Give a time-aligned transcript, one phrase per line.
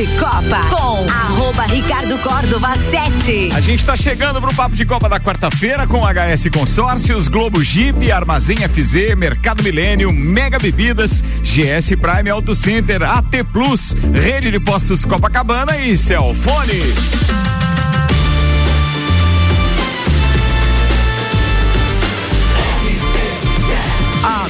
[0.00, 3.50] de Copa com arroba Ricardo Córdova 7.
[3.54, 8.10] A gente está chegando pro Papo de Copa da quarta-feira com HS Consórcios, Globo Jeep,
[8.10, 15.04] Armazém FZ, Mercado Milênio, Mega Bebidas, GS Prime Auto Center, AT Plus, Rede de Postos
[15.04, 16.80] Copacabana e Celfone.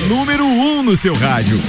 [0.08, 1.60] Número 1 um no seu rádio.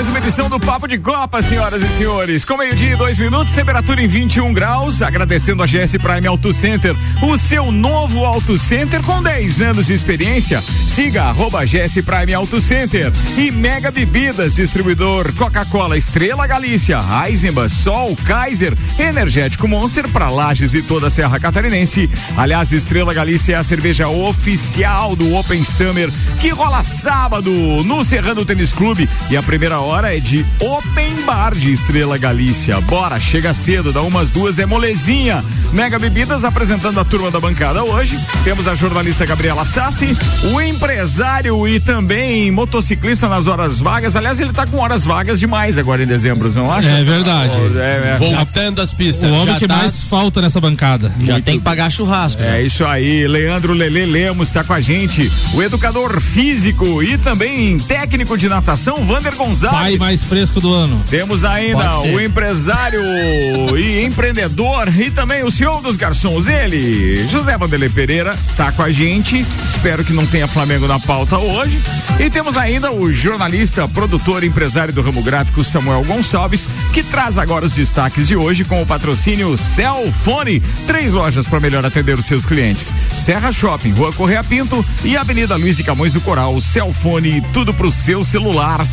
[0.00, 2.42] Mais uma edição do Papo de Copa, senhoras e senhores.
[2.42, 5.02] Com meio-dia e dois minutos, temperatura em 21 graus.
[5.02, 9.92] Agradecendo a GS Prime Auto Center, o seu novo Auto Center com 10 anos de
[9.92, 10.62] experiência.
[10.62, 18.16] Siga arroba GS Prime Auto Center e Mega Bebidas, distribuidor Coca-Cola Estrela Galícia, Eisenbahn, Sol,
[18.24, 22.08] Kaiser, Energético Monster para Lages e toda a Serra Catarinense.
[22.38, 26.10] Aliás, Estrela Galícia é a cerveja oficial do Open Summer
[26.40, 27.52] que rola sábado
[27.84, 32.80] no Serrano Tênis Clube e a primeira hora é de Open Bar de Estrela Galícia.
[32.80, 35.44] Bora, chega cedo, dá umas duas, é molezinha.
[35.72, 38.18] Mega Bebidas apresentando a turma da bancada hoje.
[38.44, 40.16] Temos a jornalista Gabriela Sassi,
[40.52, 44.16] o empresário e também motociclista nas horas vagas.
[44.16, 46.88] Aliás, ele tá com horas vagas demais agora em dezembro, não acha?
[46.88, 47.54] É verdade.
[47.76, 48.16] É, é.
[48.18, 49.28] Voltando às pistas.
[49.28, 49.76] O homem que tá...
[49.76, 51.12] mais falta nessa bancada.
[51.20, 51.44] Já Muito...
[51.44, 52.40] tem que pagar churrasco.
[52.40, 52.62] É né?
[52.62, 53.26] isso aí.
[53.26, 55.30] Leandro Lele Lemos está com a gente.
[55.52, 59.79] O educador físico e também técnico de natação, Vander Gonzalez.
[59.80, 61.02] Pai mais fresco do ano.
[61.08, 63.00] Temos ainda o empresário
[63.78, 68.92] e empreendedor e também o senhor dos garçons, ele, José Vanderlei Pereira, tá com a
[68.92, 69.44] gente.
[69.64, 71.80] Espero que não tenha Flamengo na pauta hoje.
[72.18, 77.38] E temos ainda o jornalista, produtor e empresário do ramo gráfico Samuel Gonçalves, que traz
[77.38, 80.60] agora os destaques de hoje com o patrocínio Celfone.
[80.86, 85.56] Três lojas para melhor atender os seus clientes: Serra Shopping, Rua Correia Pinto e Avenida
[85.56, 86.60] Luiz de Camões do Coral.
[86.60, 88.86] Celfone, tudo pro seu celular.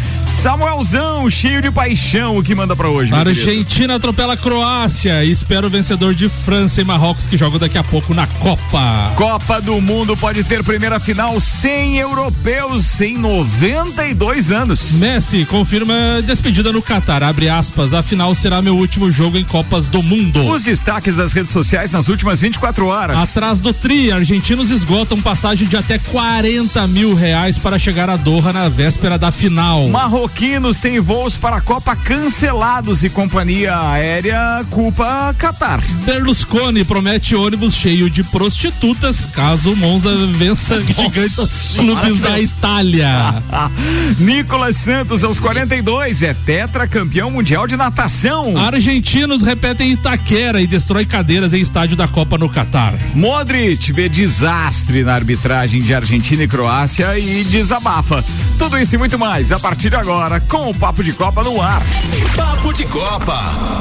[0.67, 3.13] Samuelzão, cheio de paixão, o que manda para hoje?
[3.13, 7.78] Argentina atropela a Croácia e espera o vencedor de França e Marrocos que joga daqui
[7.78, 9.13] a pouco na Copa.
[9.16, 14.91] Copa do Mundo pode ter primeira final sem europeus em 92 anos.
[14.94, 17.23] Messi confirma despedida no Catar.
[17.23, 20.47] Abre aspas, a final será meu último jogo em Copas do Mundo.
[20.51, 23.22] Os destaques das redes sociais nas últimas 24 horas.
[23.22, 28.51] Atrás do Tri, argentinos esgotam passagem de até 40 mil reais para chegar a Doha
[28.51, 29.88] na véspera da final.
[30.57, 35.81] Marroquinos têm voos para a Copa cancelados e companhia aérea culpa Qatar.
[36.03, 43.35] Berlusconi promete ônibus cheio de prostitutas caso Monza vença gigantes clubes da Itália.
[44.17, 48.57] Nicolas Santos aos 42 é tetracampeão mundial de natação.
[48.57, 52.96] Argentinos repetem Itaquera e destrói cadeiras em estádio da Copa no Catar.
[53.13, 58.23] Modric vê desastre na arbitragem de Argentina e Croácia e desabafa.
[58.57, 61.62] Tudo isso e muito mais a partir de agora com o Papo de Copa no
[61.62, 61.81] ar.
[62.35, 63.34] Papo de Copa.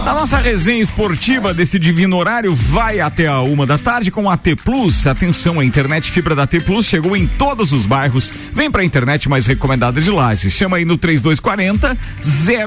[0.04, 4.36] A nossa resenha esportiva desse divino horário vai até a uma da tarde com a
[4.36, 5.06] T Plus.
[5.06, 8.32] Atenção, a internet fibra da T Plus chegou em todos os bairros.
[8.52, 10.52] Vem pra internet mais recomendada de Lages.
[10.52, 11.96] Chama aí no 3240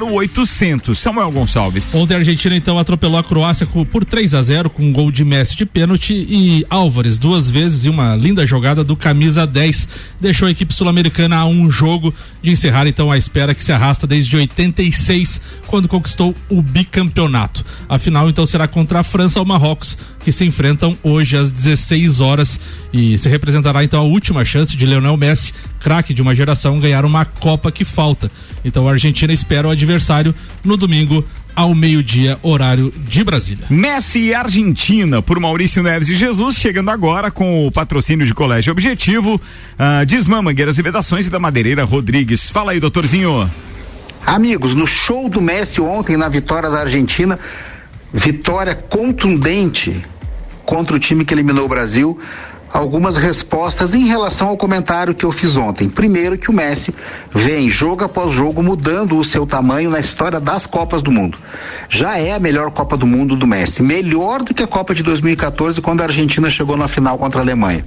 [0.01, 0.97] 0800.
[0.97, 1.93] Samuel Gonçalves.
[1.93, 5.25] Ontem a Argentina então atropelou a Croácia por 3 a 0 com um gol de
[5.25, 9.87] Messi de pênalti e Álvares duas vezes e uma linda jogada do camisa 10
[10.21, 13.88] deixou a equipe sul-americana a um jogo de encerrar então a espera que se arrasta
[14.07, 17.65] desde 86 quando conquistou o bicampeonato.
[17.87, 22.19] A final então será contra a França ou Marrocos que se enfrentam hoje às 16
[22.19, 22.59] horas
[22.91, 27.05] e se representará então a última chance de Lionel Messi, craque de uma geração, ganhar
[27.05, 28.31] uma Copa que falta.
[28.63, 30.33] Então a Argentina espera o adversário
[30.63, 31.25] no domingo
[31.55, 33.65] ao meio-dia, horário de Brasília.
[33.69, 38.71] Messi e Argentina, por Maurício Neves e Jesus, chegando agora com o patrocínio de Colégio
[38.71, 42.49] Objetivo, uh, Desmã, Mangueiras e Vedações e da Madeireira Rodrigues.
[42.49, 43.49] Fala aí, doutorzinho.
[44.25, 47.39] Amigos, no show do Messi ontem na vitória da Argentina,
[48.13, 50.05] vitória contundente
[50.65, 52.19] contra o time que eliminou o Brasil
[52.71, 55.89] algumas respostas em relação ao comentário que eu fiz ontem.
[55.89, 56.93] Primeiro, que o Messi
[57.33, 61.37] vem jogo após jogo mudando o seu tamanho na história das Copas do Mundo.
[61.87, 65.03] Já é a melhor Copa do Mundo do Messi, melhor do que a Copa de
[65.03, 67.85] 2014, quando a Argentina chegou na final contra a Alemanha.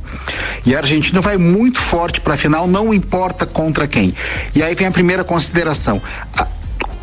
[0.66, 4.14] E a Argentina vai muito forte para a final, não importa contra quem.
[4.54, 6.02] E aí vem a primeira consideração.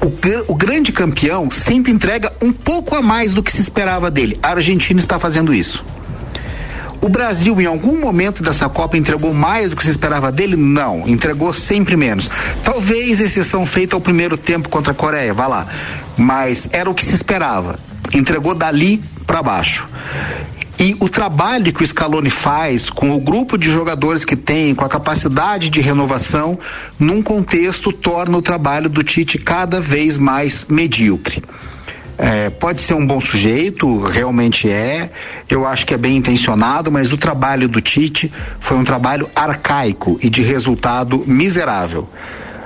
[0.02, 4.40] O, o, grande campeão sempre entrega um pouco a mais do que se esperava dele.
[4.42, 5.84] A Argentina está fazendo isso.
[7.02, 10.56] O Brasil, em algum momento dessa Copa, entregou mais do que se esperava dele?
[10.56, 12.30] Não, entregou sempre menos.
[12.64, 15.68] Talvez exceção feita ao primeiro tempo contra a Coreia, vá lá.
[16.18, 17.80] Mas era o que se esperava.
[18.14, 19.88] Entregou dali para baixo.
[20.78, 24.86] E o trabalho que o Scaloni faz com o grupo de jogadores que tem, com
[24.86, 26.58] a capacidade de renovação,
[26.98, 31.44] num contexto torna o trabalho do Tite cada vez mais medíocre.
[32.22, 35.10] É, pode ser um bom sujeito, realmente é.
[35.50, 38.30] Eu acho que é bem intencionado, mas o trabalho do Tite
[38.60, 42.10] foi um trabalho arcaico e de resultado miserável.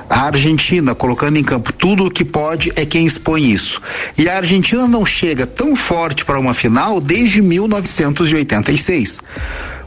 [0.10, 3.80] A Argentina, colocando em campo tudo o que pode, é quem expõe isso.
[4.18, 9.22] E a Argentina não chega tão forte para uma final desde 1986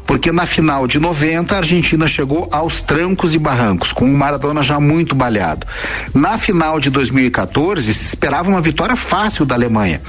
[0.07, 4.63] porque na final de 90 a Argentina chegou aos trancos e barrancos, com o Maradona
[4.63, 5.67] já muito baleado.
[6.15, 10.01] Na final de 2014 se esperava uma vitória fácil da Alemanha.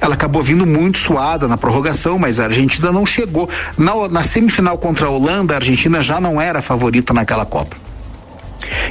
[0.00, 3.48] Ela acabou vindo muito suada na prorrogação, mas a Argentina não chegou.
[3.78, 7.76] Na, na semifinal contra a Holanda, a Argentina já não era favorita naquela Copa.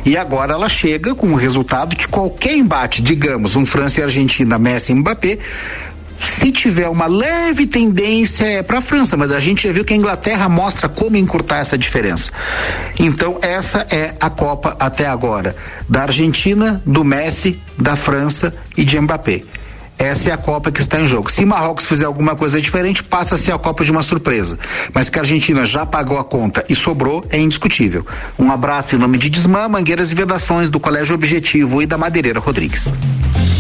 [0.06, 4.60] E agora ela chega com o resultado que qualquer embate, digamos, um França e Argentina,
[4.60, 5.40] Messi e Mbappé,
[6.20, 9.94] se tiver uma leve tendência é para a França, mas a gente já viu que
[9.94, 12.32] a Inglaterra mostra como encurtar essa diferença.
[13.00, 15.56] Então essa é a Copa até agora
[15.88, 19.44] da Argentina, do Messi, da França e de Mbappé.
[19.98, 21.32] Essa é a Copa que está em jogo.
[21.32, 24.60] Se Marrocos fizer alguma coisa diferente, passa a ser a Copa de uma surpresa.
[24.94, 28.06] Mas que a Argentina já pagou a conta e sobrou é indiscutível.
[28.38, 32.40] Um abraço em nome de Desmã, Mangueiras e Vedações do Colégio Objetivo e da Madeireira
[32.40, 32.94] Rodrigues.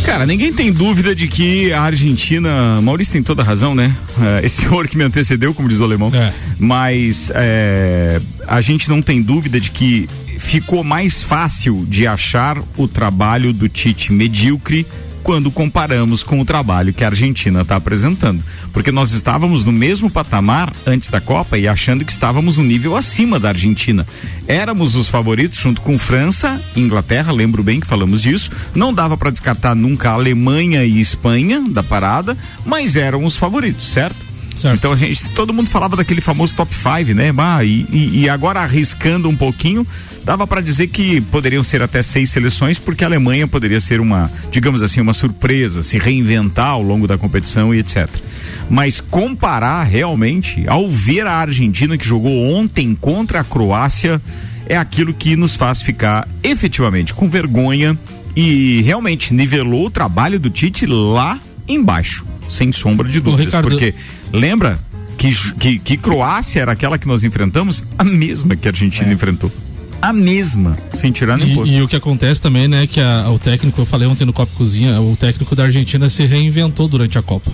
[0.05, 2.79] Cara, ninguém tem dúvida de que a Argentina.
[2.81, 3.91] Maurício tem toda a razão, né?
[4.21, 6.11] É, esse senhor que me antecedeu, como diz o alemão.
[6.13, 6.31] É.
[6.59, 12.87] Mas é, a gente não tem dúvida de que ficou mais fácil de achar o
[12.87, 14.85] trabalho do Tite medíocre
[15.25, 18.43] quando comparamos com o trabalho que a Argentina está apresentando.
[18.71, 22.95] Porque nós estávamos no mesmo patamar antes da Copa e achando que estávamos um nível
[22.95, 24.05] acima da Argentina.
[24.47, 28.51] Éramos os favoritos junto com França, Inglaterra, lembro bem que falamos disso.
[28.75, 33.87] Não dava para descartar nunca a Alemanha e Espanha da parada, mas eram os favoritos,
[33.87, 34.34] certo?
[34.55, 34.75] Certo.
[34.75, 37.31] Então a gente, todo mundo falava daquele famoso top 5, né?
[37.31, 39.85] Bah, e, e, agora arriscando um pouquinho,
[40.23, 44.31] dava para dizer que poderiam ser até seis seleções, porque a Alemanha poderia ser uma,
[44.49, 48.07] digamos assim, uma surpresa, se reinventar ao longo da competição e etc.
[48.69, 54.21] Mas comparar realmente, ao ver a Argentina que jogou ontem contra a Croácia,
[54.67, 57.97] é aquilo que nos faz ficar efetivamente com vergonha
[58.35, 63.47] e realmente nivelou o trabalho do Tite lá embaixo sem sombra de dúvidas.
[63.47, 63.69] Ricardo...
[63.69, 63.93] Porque
[64.31, 64.79] lembra
[65.17, 67.83] que, que, que, Croácia era aquela que nós enfrentamos?
[67.97, 69.13] A mesma que a Argentina é.
[69.13, 69.51] enfrentou.
[70.01, 73.39] A mesma, sem tirar nem e, e o que acontece também, né, que a, o
[73.39, 77.21] técnico, eu falei ontem no Copa Cozinha, o técnico da Argentina se reinventou durante a
[77.21, 77.51] Copa.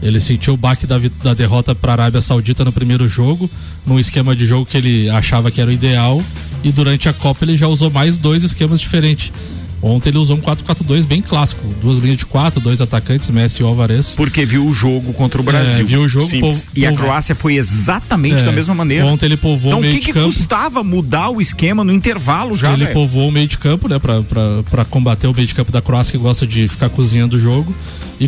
[0.00, 3.50] Ele sentiu o baque da, da derrota para a Arábia Saudita no primeiro jogo,
[3.84, 6.22] num esquema de jogo que ele achava que era o ideal,
[6.62, 9.32] e durante a Copa ele já usou mais dois esquemas diferentes.
[9.80, 11.62] Ontem ele usou um 4-4-2 bem clássico.
[11.80, 14.14] Duas linhas de quatro, dois atacantes, Messi e Alvarez.
[14.16, 15.80] Porque viu o jogo contra o Brasil.
[15.80, 16.28] É, viu o jogo.
[16.40, 19.06] Povo, e a Croácia foi exatamente é, da mesma maneira.
[19.06, 20.18] Ontem ele povoou então, o meio que de campo.
[20.18, 22.94] Então o que custava mudar o esquema no intervalo já, Ele véio?
[22.94, 23.98] povoou o meio de campo, né?
[24.00, 27.36] Pra, pra, pra combater o meio de campo da Croácia que gosta de ficar cozinhando
[27.36, 27.72] o jogo.
[28.20, 28.24] E,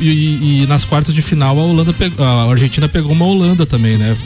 [0.00, 3.98] e, e, e nas quartas de final a Holanda a Argentina pegou uma Holanda também,
[3.98, 4.16] né?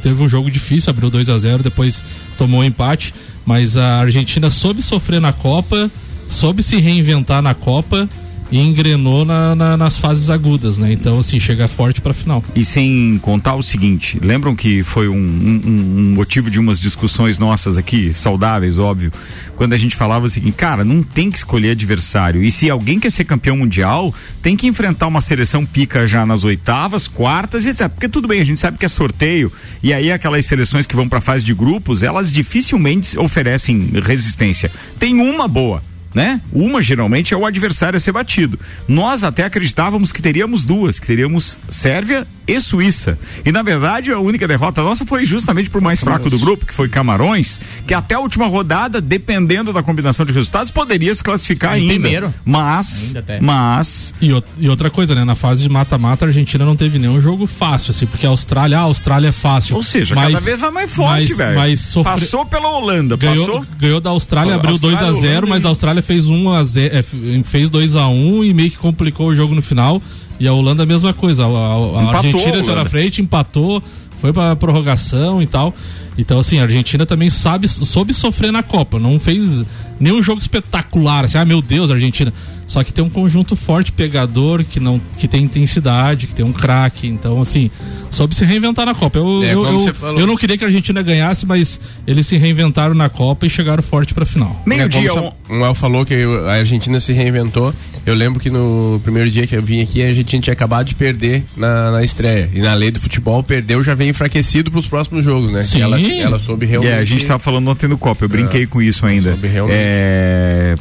[0.00, 2.04] Teve um jogo difícil, abriu 2 a 0 depois
[2.38, 3.12] tomou um empate.
[3.44, 5.90] Mas a Argentina soube sofrer na Copa
[6.28, 8.08] soube se reinventar na Copa
[8.52, 10.92] e engrenou na, na, nas fases agudas, né?
[10.92, 12.44] Então, assim, chega forte para final.
[12.54, 17.38] E sem contar o seguinte, lembram que foi um, um, um, motivo de umas discussões
[17.38, 19.10] nossas aqui, saudáveis, óbvio,
[19.56, 22.42] quando a gente falava o seguinte, cara, não tem que escolher adversário.
[22.42, 26.44] E se alguém quer ser campeão mundial, tem que enfrentar uma seleção pica já nas
[26.44, 27.88] oitavas, quartas e etc.
[27.88, 29.50] Porque tudo bem, a gente sabe que é sorteio,
[29.82, 34.70] e aí aquelas seleções que vão para fase de grupos, elas dificilmente oferecem resistência.
[34.98, 35.82] Tem uma boa
[36.14, 36.40] né?
[36.52, 38.58] Uma geralmente é o adversário a ser batido.
[38.88, 43.18] Nós até acreditávamos que teríamos duas, que teríamos Sérvia e Suíça.
[43.44, 46.74] E na verdade a única derrota nossa foi justamente por mais fraco do grupo, que
[46.74, 51.72] foi Camarões, que até a última rodada, dependendo da combinação de resultados, poderia se classificar
[51.72, 51.92] ainda.
[51.92, 52.34] Primeiro.
[52.44, 55.24] Mas, mas e, e, outra coisa, né?
[55.24, 58.78] Na fase de mata-mata a Argentina não teve nenhum jogo fácil, assim, porque a Austrália,
[58.78, 59.76] a Austrália é fácil.
[59.76, 61.54] Ou seja, mas, cada vez vai mais forte, velho.
[61.54, 62.12] Mas sofre...
[62.12, 63.66] Passou pela Holanda, ganhou, passou.
[63.78, 66.94] Ganhou da Austrália, abriu 2 a 0 mas a Austrália fez 1 um a 0
[66.94, 67.02] é,
[67.42, 70.02] fez 2 a 1 um, e meio que complicou o jogo no final.
[70.38, 71.44] E a Holanda a mesma coisa.
[71.44, 73.82] A, a Argentina saiu na frente, empatou,
[74.22, 75.74] foi pra prorrogação e tal.
[76.16, 78.96] Então, assim, a Argentina também sabe, soube sofrer na Copa.
[79.00, 79.64] Não fez
[79.98, 82.32] nenhum jogo espetacular, assim, ah, meu Deus, Argentina.
[82.64, 86.52] Só que tem um conjunto forte, pegador, que não que tem intensidade, que tem um
[86.52, 87.08] craque.
[87.08, 87.68] Então, assim,
[88.10, 89.18] soube se reinventar na Copa.
[89.18, 92.94] Eu, é, eu, eu, eu, não queria que a Argentina ganhasse, mas eles se reinventaram
[92.94, 94.62] na Copa e chegaram forte pra final.
[94.64, 95.10] Meio-dia.
[95.10, 95.12] É,
[95.52, 95.60] um...
[95.60, 96.14] o El falou que
[96.46, 97.74] a Argentina se reinventou.
[98.04, 100.94] Eu lembro que no primeiro dia que eu vim aqui, a Argentina tinha acabado de
[100.94, 102.50] perder na, na estreia.
[102.52, 105.62] E na lei do futebol, perdeu, já vem enfraquecido pros próximos jogos, né?
[105.62, 105.82] Sim.
[105.82, 106.88] Ela, ela soube realmente.
[106.88, 109.30] Yeah, a gente estava falando ontem no Copa, eu brinquei é, com isso ainda.
[109.30, 109.78] Soube realmente.
[109.78, 110.74] É,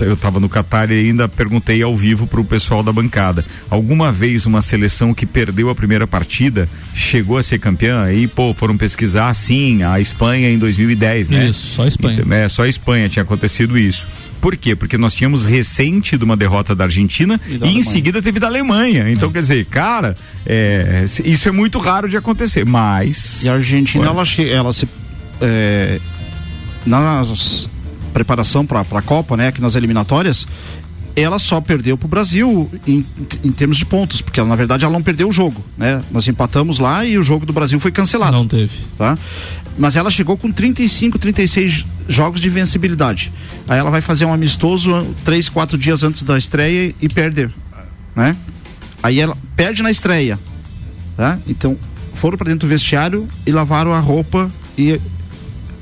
[0.00, 3.44] eu estava no Catar e ainda perguntei ao vivo pro pessoal da bancada.
[3.68, 8.10] Alguma vez uma seleção que perdeu a primeira partida chegou a ser campeã?
[8.12, 11.48] E, pô, foram pesquisar, sim, a Espanha em 2010, né?
[11.48, 12.20] Isso, só a Espanha.
[12.20, 14.06] Então, é, só a Espanha tinha acontecido isso.
[14.42, 14.74] Por quê?
[14.74, 18.40] Porque nós tínhamos recente de uma derrota da Argentina e, da e em seguida teve
[18.40, 19.08] da Alemanha.
[19.08, 19.32] Então, é.
[19.32, 23.44] quer dizer, cara, é, isso é muito raro de acontecer, mas.
[23.44, 24.88] E a Argentina, ela, ela se.
[25.40, 26.00] É,
[26.84, 27.22] na
[28.12, 30.44] preparação para a Copa, né, aqui nas eliminatórias,
[31.14, 33.04] ela só perdeu para o Brasil em,
[33.44, 36.02] em, termos de pontos, porque ela, na verdade ela não perdeu o jogo, né?
[36.10, 38.36] Nós empatamos lá e o jogo do Brasil foi cancelado.
[38.36, 38.72] Não teve.
[38.96, 39.16] Tá?
[39.78, 43.32] Mas ela chegou com 35, 36 jogos de vencibilidade.
[43.68, 47.50] Aí ela vai fazer um amistoso três, quatro dias antes da estreia e perde,
[48.14, 48.36] né?
[49.02, 50.38] Aí ela perde na estreia,
[51.16, 51.38] tá?
[51.46, 51.76] Então
[52.14, 55.00] foram para dentro do vestiário e lavaram a roupa e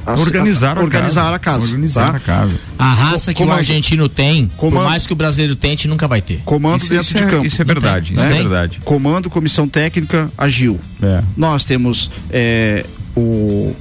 [0.07, 1.65] organizar a, organizar a casa.
[1.67, 2.17] Organizar tá?
[2.17, 2.55] a casa.
[2.79, 6.23] A raça que o argentino tem, comando, por mais que o brasileiro tente, nunca vai
[6.23, 6.41] ter.
[6.45, 7.47] Comando isso, dentro isso de é, campo.
[7.47, 8.81] Isso é verdade, isso é verdade.
[8.85, 10.79] Comando, comissão técnica, agiu.
[11.03, 11.23] É.
[11.37, 12.87] Nós temos é,
[13.21, 13.77] o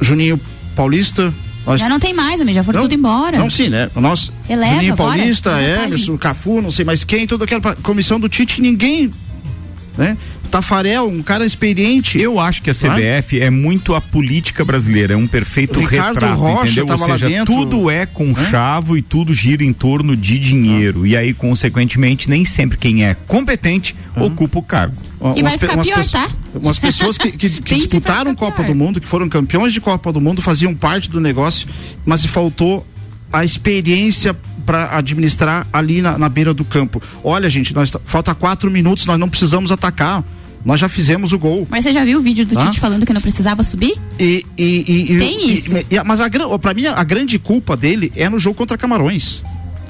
[0.00, 0.40] Juninho
[0.74, 1.32] Paulista,
[1.66, 1.80] nós...
[1.80, 3.38] Já não tem mais, amigo, já foram não, tudo embora.
[3.38, 3.90] Não, sim, né?
[3.94, 8.60] Nós, Eleva, Juninho Paulista, Emerson, Cafu, não sei mais quem, toda aquela comissão do Tite,
[8.60, 9.10] ninguém
[9.96, 10.16] né?
[10.46, 12.20] Tafarel, um cara experiente.
[12.20, 16.40] Eu acho que a CBF é muito a política brasileira, é um perfeito Ricardo retrato,
[16.40, 16.86] Rocha entendeu?
[16.88, 21.02] Ou seja, tudo é conchavo e tudo gira em torno de dinheiro.
[21.04, 21.08] Ah.
[21.08, 24.24] E aí, consequentemente, nem sempre quem é competente ah.
[24.24, 24.96] ocupa o cargo.
[25.34, 26.30] E vai ficar pior, pessoas, tá?
[26.54, 30.20] Umas pessoas que, que, que disputaram Copa do Mundo, que foram campeões de Copa do
[30.20, 31.66] Mundo, faziam parte do negócio,
[32.04, 32.86] mas faltou
[33.32, 37.00] a experiência para administrar ali na, na, beira do campo.
[37.22, 40.24] Olha, gente, nós falta quatro minutos, nós não precisamos atacar.
[40.66, 41.64] Nós já fizemos o gol.
[41.70, 42.66] Mas você já viu o vídeo do tá?
[42.66, 43.96] Tite falando que não precisava subir?
[44.18, 45.70] E, e, e Tem isso.
[46.04, 49.42] mas a, para mim a grande culpa dele é no jogo contra Camarões.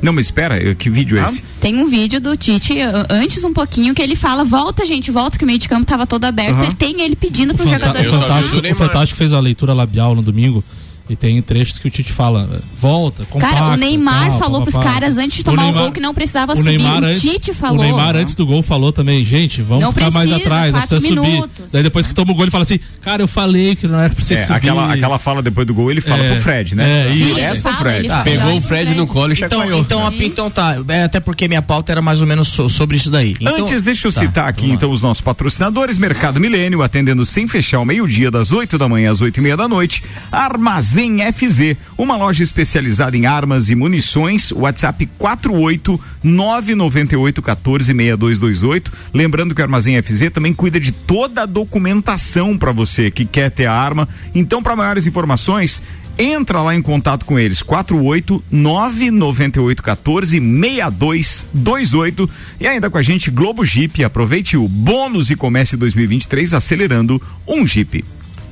[0.03, 1.43] Não, mas espera, que vídeo é ah, esse?
[1.59, 2.75] Tem um vídeo do Tite,
[3.09, 6.07] antes um pouquinho, que ele fala, volta gente, volta, que o meio de campo tava
[6.07, 6.59] todo aberto.
[6.59, 6.65] Uhum.
[6.65, 7.99] Ele tem ele pedindo o pro jogador.
[7.99, 10.63] O Fantástico, o Fantástico fez a leitura labial no domingo
[11.09, 14.71] e tem trechos que o Tite fala, volta, compacta, Cara, o Neymar tal, falou pá,
[14.71, 16.79] pros caras antes de tomar o, Neymar, o gol que não precisava o subir.
[16.79, 17.79] Neymar o Tite falou.
[17.79, 20.81] O Neymar antes do gol falou também, gente, vamos não ficar precisa, mais atrás, não
[20.81, 21.51] precisa minutos.
[21.57, 21.71] subir.
[21.73, 24.13] Daí depois que toma o gol ele fala assim, cara, eu falei que não era
[24.13, 24.57] pra você é, subir.
[24.57, 27.09] Aquela, aquela fala depois do gol ele fala é, pro Fred, né?
[27.09, 27.39] É, isso.
[27.39, 28.09] É pro Fred.
[28.09, 31.63] Tá, pegou o Fred no colo e então, então, então tá, é, até porque minha
[31.63, 33.37] pauta era mais ou menos sobre isso daí.
[33.41, 37.47] Então, Antes, deixa eu tá, citar aqui então os nossos patrocinadores, Mercado Milênio, atendendo sem
[37.47, 40.96] fechar ao meio-dia, das 8 da manhã às 8 e meia da noite, Armazém
[41.33, 48.93] FZ uma loja especializada em armas e munições, WhatsApp 48 998 14 6228.
[49.13, 53.51] Lembrando que o Armazém FZ também cuida de toda a documentação para você que quer
[53.51, 54.09] ter a arma.
[54.35, 55.83] Então, para maiores informações,
[56.19, 57.63] entra lá em contato com eles.
[57.63, 64.03] 48 998 14 6228 e ainda com a gente Globo Jeep.
[64.03, 68.05] Aproveite o bônus e comece 2023 acelerando um Jeep.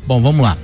[0.07, 0.59] Bom vamos lá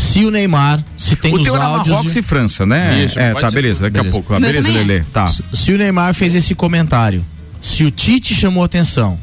[0.00, 1.88] se o Neymar, se tem o os áudios.
[1.88, 3.04] Marrocos e França, né?
[3.04, 4.08] Isso, é, tá, beleza, daqui beleza.
[4.08, 4.40] a pouco.
[4.40, 5.04] beleza, Lele.
[5.12, 5.26] Tá.
[5.52, 7.24] Se o Neymar fez esse comentário,
[7.60, 9.18] se o Tite chamou atenção,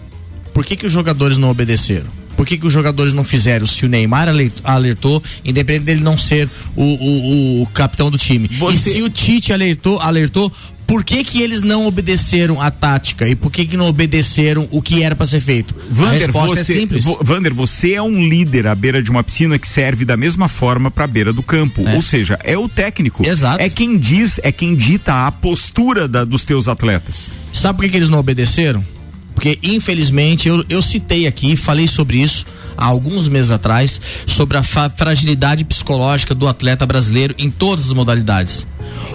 [0.53, 2.16] por que, que os jogadores não obedeceram?
[2.37, 3.65] Por que, que os jogadores não fizeram?
[3.65, 4.29] Se o Neymar
[4.63, 8.47] alertou, independente dele não ser o, o, o capitão do time.
[8.47, 8.91] Você...
[8.91, 10.51] E se o Tite alertou, alertou,
[10.85, 14.81] por que, que eles não obedeceram a tática e por que, que não obedeceram o
[14.81, 15.75] que era para ser feito?
[15.89, 17.05] Vander, a resposta é você, é simples.
[17.21, 20.89] Vander, você é um líder à beira de uma piscina que serve da mesma forma
[20.89, 21.85] para a beira do campo.
[21.85, 21.95] É.
[21.95, 23.25] Ou seja, é o técnico.
[23.27, 23.61] Exato.
[23.61, 27.31] É quem diz, é quem dita a postura da, dos teus atletas.
[27.51, 28.85] Sabe por que, que eles não obedeceram?
[29.37, 32.43] Porque, infelizmente, eu, eu citei aqui, falei sobre isso
[32.75, 38.65] há alguns meses atrás, sobre a fragilidade psicológica do atleta brasileiro em todas as modalidades.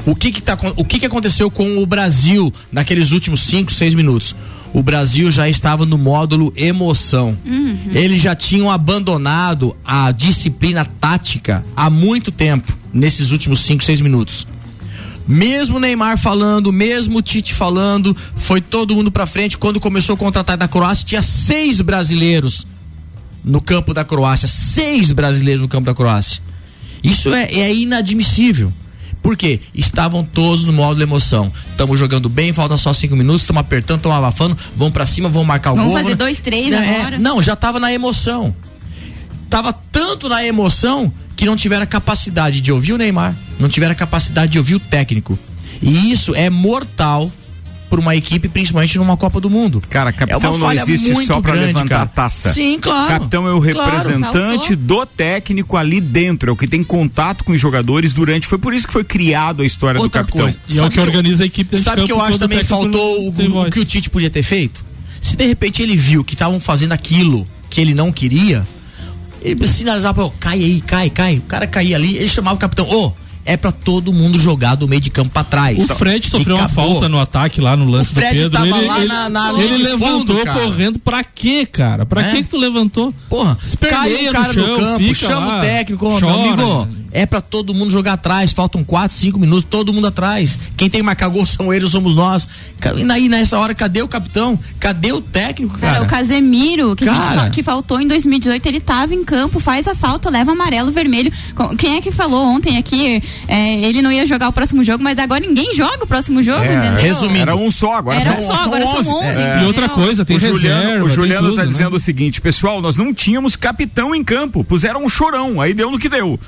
[0.06, 3.96] O que que, tá, o que que aconteceu com o Brasil naqueles últimos 5, 6
[3.96, 4.36] minutos?
[4.72, 7.36] O Brasil já estava no módulo emoção.
[7.44, 7.90] Uhum.
[7.92, 14.46] Eles já tinham abandonado a disciplina tática há muito tempo, nesses últimos 5, 6 minutos.
[15.26, 19.56] Mesmo Neymar falando, mesmo Tite falando, foi todo mundo pra frente.
[19.56, 22.66] Quando começou o contra-ataque da Croácia, tinha seis brasileiros
[23.44, 26.42] no campo da Croácia, seis brasileiros no campo da Croácia.
[27.02, 28.72] Isso é, é inadmissível.
[29.22, 29.60] Por quê?
[29.72, 31.52] Estavam todos no modo emoção.
[31.70, 35.44] Estamos jogando bem, falta só cinco minutos, estamos apertando, estamos abafando, vão para cima, vão
[35.44, 35.98] marcar o Vamos gol.
[35.98, 36.16] fazer né?
[36.16, 37.18] dois, três É, agora.
[37.18, 38.54] Não, já estava na emoção.
[39.48, 43.96] Tava tanto na emoção que não tiveram capacidade de ouvir o Neymar, não tiveram a
[43.96, 45.38] capacidade de ouvir o técnico.
[45.80, 47.32] E isso é mortal
[47.88, 49.82] para uma equipe, principalmente numa Copa do Mundo.
[49.90, 52.02] Cara, capitão é não falha existe muito só pra grande, levantar cara.
[52.04, 52.52] a taça.
[52.52, 53.08] Sim, claro.
[53.08, 53.90] Capitão é o Claro.
[53.90, 54.76] representante faltou.
[54.76, 58.46] do técnico ali dentro, é o que tem contato com os jogadores durante.
[58.46, 60.44] Foi por isso que foi criado a história Outra do capitão.
[60.44, 60.58] coisa.
[60.68, 62.64] E é o Sabe que eu- organiza a equipe Sabe o que eu acho também
[62.64, 64.82] faltou o, o que o Tite podia ter feito?
[65.20, 68.66] Se de repente ele viu que estavam fazendo aquilo que ele não queria,
[69.42, 71.38] ele sinalizava pra ele, cai aí, cai, cai.
[71.38, 73.12] O cara caía ali, ele chamava o capitão, ô,
[73.44, 75.78] é pra todo mundo jogar do meio de campo pra trás.
[75.78, 76.92] O Fred E sofreu uma acabou.
[76.92, 78.50] falta no ataque lá no lance O Fred do Pedro.
[78.50, 82.06] tava ele lá ele, na- na ele linha de levantou fundo, correndo pra quê, cara?
[82.06, 82.30] Pra É?
[82.30, 83.12] que que tu levantou?
[83.28, 86.10] Porra, Esperneia cai um no cara no, chão, campo, fica chama lá, o técnico, ô,
[86.10, 86.34] meu chora.
[86.52, 90.58] amigo, é pra todo mundo jogar atrás, faltam 4, 5 minutos, todo mundo atrás.
[90.76, 92.46] Quem tem que marcar gol são eles, somos nós.
[92.96, 94.58] E aí, nessa hora, cadê o capitão?
[94.80, 95.94] Cadê o técnico, cara?
[95.94, 97.40] Cara, o Casemiro, que, a gente Cara.
[97.42, 101.30] fa- que faltou em 2018, ele tava em campo, faz a falta, leva amarelo, vermelho.
[101.54, 103.22] Com- Quem é que falou ontem aqui?
[103.48, 106.64] É, ele não ia jogar o próximo jogo, mas agora ninguém joga o próximo jogo,
[106.64, 107.00] É, entendeu?
[107.02, 109.10] resumindo, Era um só, agora Era são, um só, agora são 11.
[109.10, 109.62] 11, É.
[109.62, 110.58] E outra coisa, tem o reserva.
[110.58, 111.68] Juliano, o Juliano tudo, tá né?
[111.68, 115.90] dizendo o seguinte, pessoal, nós não tínhamos capitão em campo, puseram um chorão, aí deu
[115.90, 116.38] no que deu.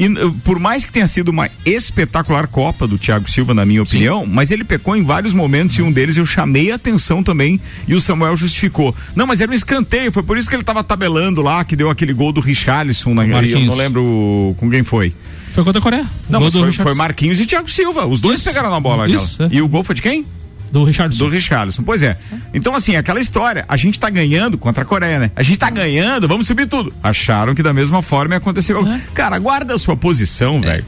[0.00, 3.82] E uh, por mais que tenha sido uma espetacular Copa do Thiago Silva, na minha
[3.82, 7.60] opinião, mas ele pecou em vários momentos e um deles eu chamei a atenção também
[7.86, 8.94] e o Samuel justificou.
[9.14, 11.90] Não, mas era um escanteio, foi por isso que ele tava tabelando lá, que deu
[11.90, 13.66] aquele gol do Richarlison, na, eu Marquinhos.
[13.66, 15.12] não lembro com quem foi.
[15.52, 16.06] Foi contra a Coreia.
[16.30, 18.48] Não, mas foi, foi Marquinhos e Thiago Silva, os dois Isso.
[18.48, 19.06] pegaram na bola.
[19.06, 19.48] Isso, é.
[19.52, 20.24] E o gol foi de quem?
[20.70, 21.24] Do Richardson.
[21.24, 21.82] Do Richarlison.
[21.82, 22.16] Pois é.
[22.54, 23.64] Então, assim, aquela história.
[23.68, 25.30] A gente tá ganhando contra a Coreia, né?
[25.34, 26.92] A gente tá ganhando, vamos subir tudo.
[27.02, 28.74] Acharam que da mesma forma ia acontecer.
[29.14, 30.84] Cara, guarda a sua posição, velho.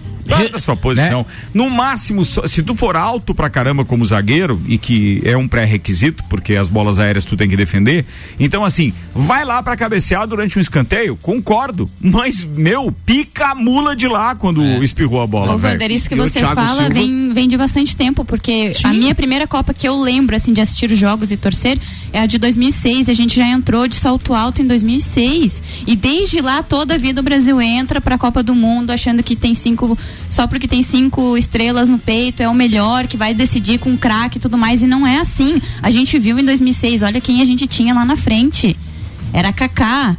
[0.54, 1.24] A sua posição.
[1.52, 6.22] No máximo, se tu for alto pra caramba como zagueiro, e que é um pré-requisito,
[6.28, 8.04] porque as bolas aéreas tu tem que defender.
[8.38, 11.90] Então, assim, vai lá pra cabecear durante um escanteio, concordo.
[12.00, 15.74] Mas, meu, pica a mula de lá quando espirrou a bola, O velho.
[15.74, 19.14] Vander, isso que o você fala Silva- vem, vem de bastante tempo, porque a minha
[19.14, 21.78] primeira Copa que eu lembro, assim, de assistir os jogos e torcer
[22.12, 23.08] é a de 2006.
[23.08, 25.62] A gente já entrou de salto alto em 2006.
[25.86, 29.34] E desde lá, toda a vida o Brasil entra pra Copa do Mundo achando que
[29.36, 29.98] tem cinco,
[30.30, 34.38] só porque tem cinco estrelas no peito, é o melhor, que vai decidir com craque
[34.38, 34.82] e tudo mais.
[34.82, 35.60] E não é assim.
[35.82, 38.76] A gente viu em 2006, olha quem a gente tinha lá na frente.
[39.32, 40.16] Era Kaká.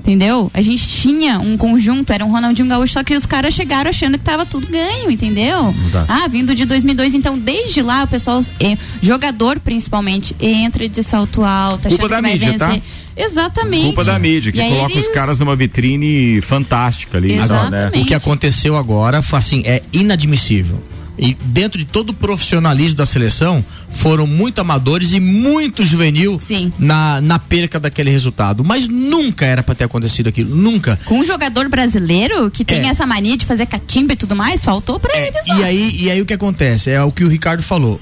[0.00, 0.50] Entendeu?
[0.52, 4.18] A gente tinha um conjunto, era um Ronaldinho Gaúcho, só que os caras chegaram achando
[4.18, 5.72] que tava tudo ganho, entendeu?
[6.08, 11.44] Ah, vindo de 2002, então desde lá o pessoal, eh, jogador principalmente, entra de salto
[11.44, 12.80] alto, Culpa achando da que vai mídia, vencer.
[12.80, 12.86] tá?
[13.16, 13.84] Exatamente.
[13.86, 17.34] Culpa da mídia, que E coloca eles- os caras numa vitrine fantástica ali.
[17.36, 17.44] né?
[17.44, 18.02] Exatamente.
[18.02, 20.82] O que aconteceu agora foi assim, é inadmissível.
[21.18, 26.72] E dentro de todo o profissionalismo da seleção, foram muito amadores e muito juvenil Sim.
[26.78, 28.64] na, na perca daquele resultado.
[28.64, 30.98] Mas nunca era pra ter acontecido aquilo, nunca.
[31.04, 32.90] Com um jogador brasileiro que tem É.
[32.90, 35.58] essa mania de fazer catimba e tudo mais, faltou pra eles lá.
[35.58, 36.90] E aí, e aí o que acontece?
[36.90, 38.00] É o que o Ricardo falou.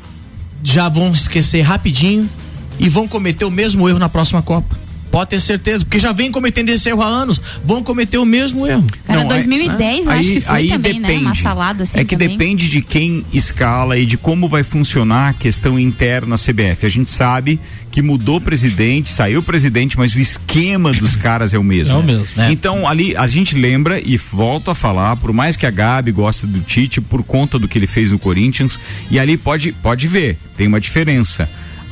[0.62, 2.30] Já vão esquecer rapidinho
[2.78, 4.78] e vão cometer o mesmo erro na próxima Copa.
[5.10, 8.66] Pode ter certeza, porque já vem cometendo esse erro há anos, vão cometer o mesmo
[8.66, 8.84] erro.
[9.04, 11.08] Cara, Não, é- 2010 eu acho que foi também, né?
[11.08, 11.42] Uma depende.
[11.42, 12.28] salada assim É que também.
[12.36, 16.86] depende de quem escala e de como vai funcionar a questão interna CBF.
[16.86, 17.58] A gente sabe
[17.90, 21.94] que mudou o presidente, saiu o presidente, mas o esquema dos caras é o mesmo.
[21.94, 22.52] É o mesmo, né?
[22.52, 26.46] Então, ali, a gente lembra e volto a falar, por mais que a Gabi goste
[26.46, 28.78] do Tite, por conta do que ele fez no Corinthians,
[29.10, 31.48] e ali pode, pode ver, tem uma diferença.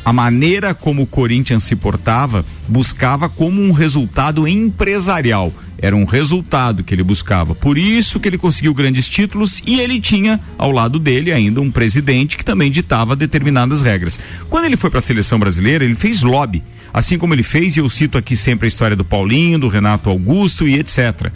[0.09, 5.53] A maneira como o Corinthians se portava buscava como um resultado empresarial.
[5.77, 7.55] Era um resultado que ele buscava.
[7.55, 11.71] Por isso que ele conseguiu grandes títulos e ele tinha ao lado dele ainda um
[11.71, 14.18] presidente que também ditava determinadas regras.
[14.49, 16.64] Quando ele foi para a seleção brasileira, ele fez lobby.
[16.90, 20.09] Assim como ele fez, e eu cito aqui sempre a história do Paulinho, do Renato
[20.09, 21.31] Augusto e etc.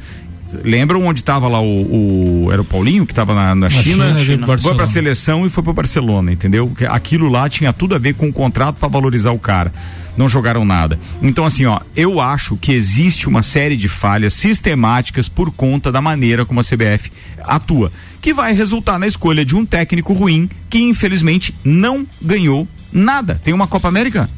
[0.65, 3.83] Lembram onde estava lá o, o- Era o Paulinho que estava na, na China?
[3.83, 4.77] China, veio pro foi Barcelona.
[4.77, 6.71] pra seleção e foi pro Barcelona, entendeu?
[6.77, 9.73] Que Aquilo lá tinha tudo a ver com o contrato para valorizar o cara.
[10.17, 10.99] Não jogaram nada.
[11.23, 16.03] Então, assim, ó, eu acho que existe uma série de falhas sistemáticas por conta da
[16.03, 17.11] maneira como a CBF
[17.43, 23.41] atua, que vai resultar na escolha de um técnico ruim que, infelizmente, não ganhou nada.
[23.43, 24.29] Tem uma Copa América?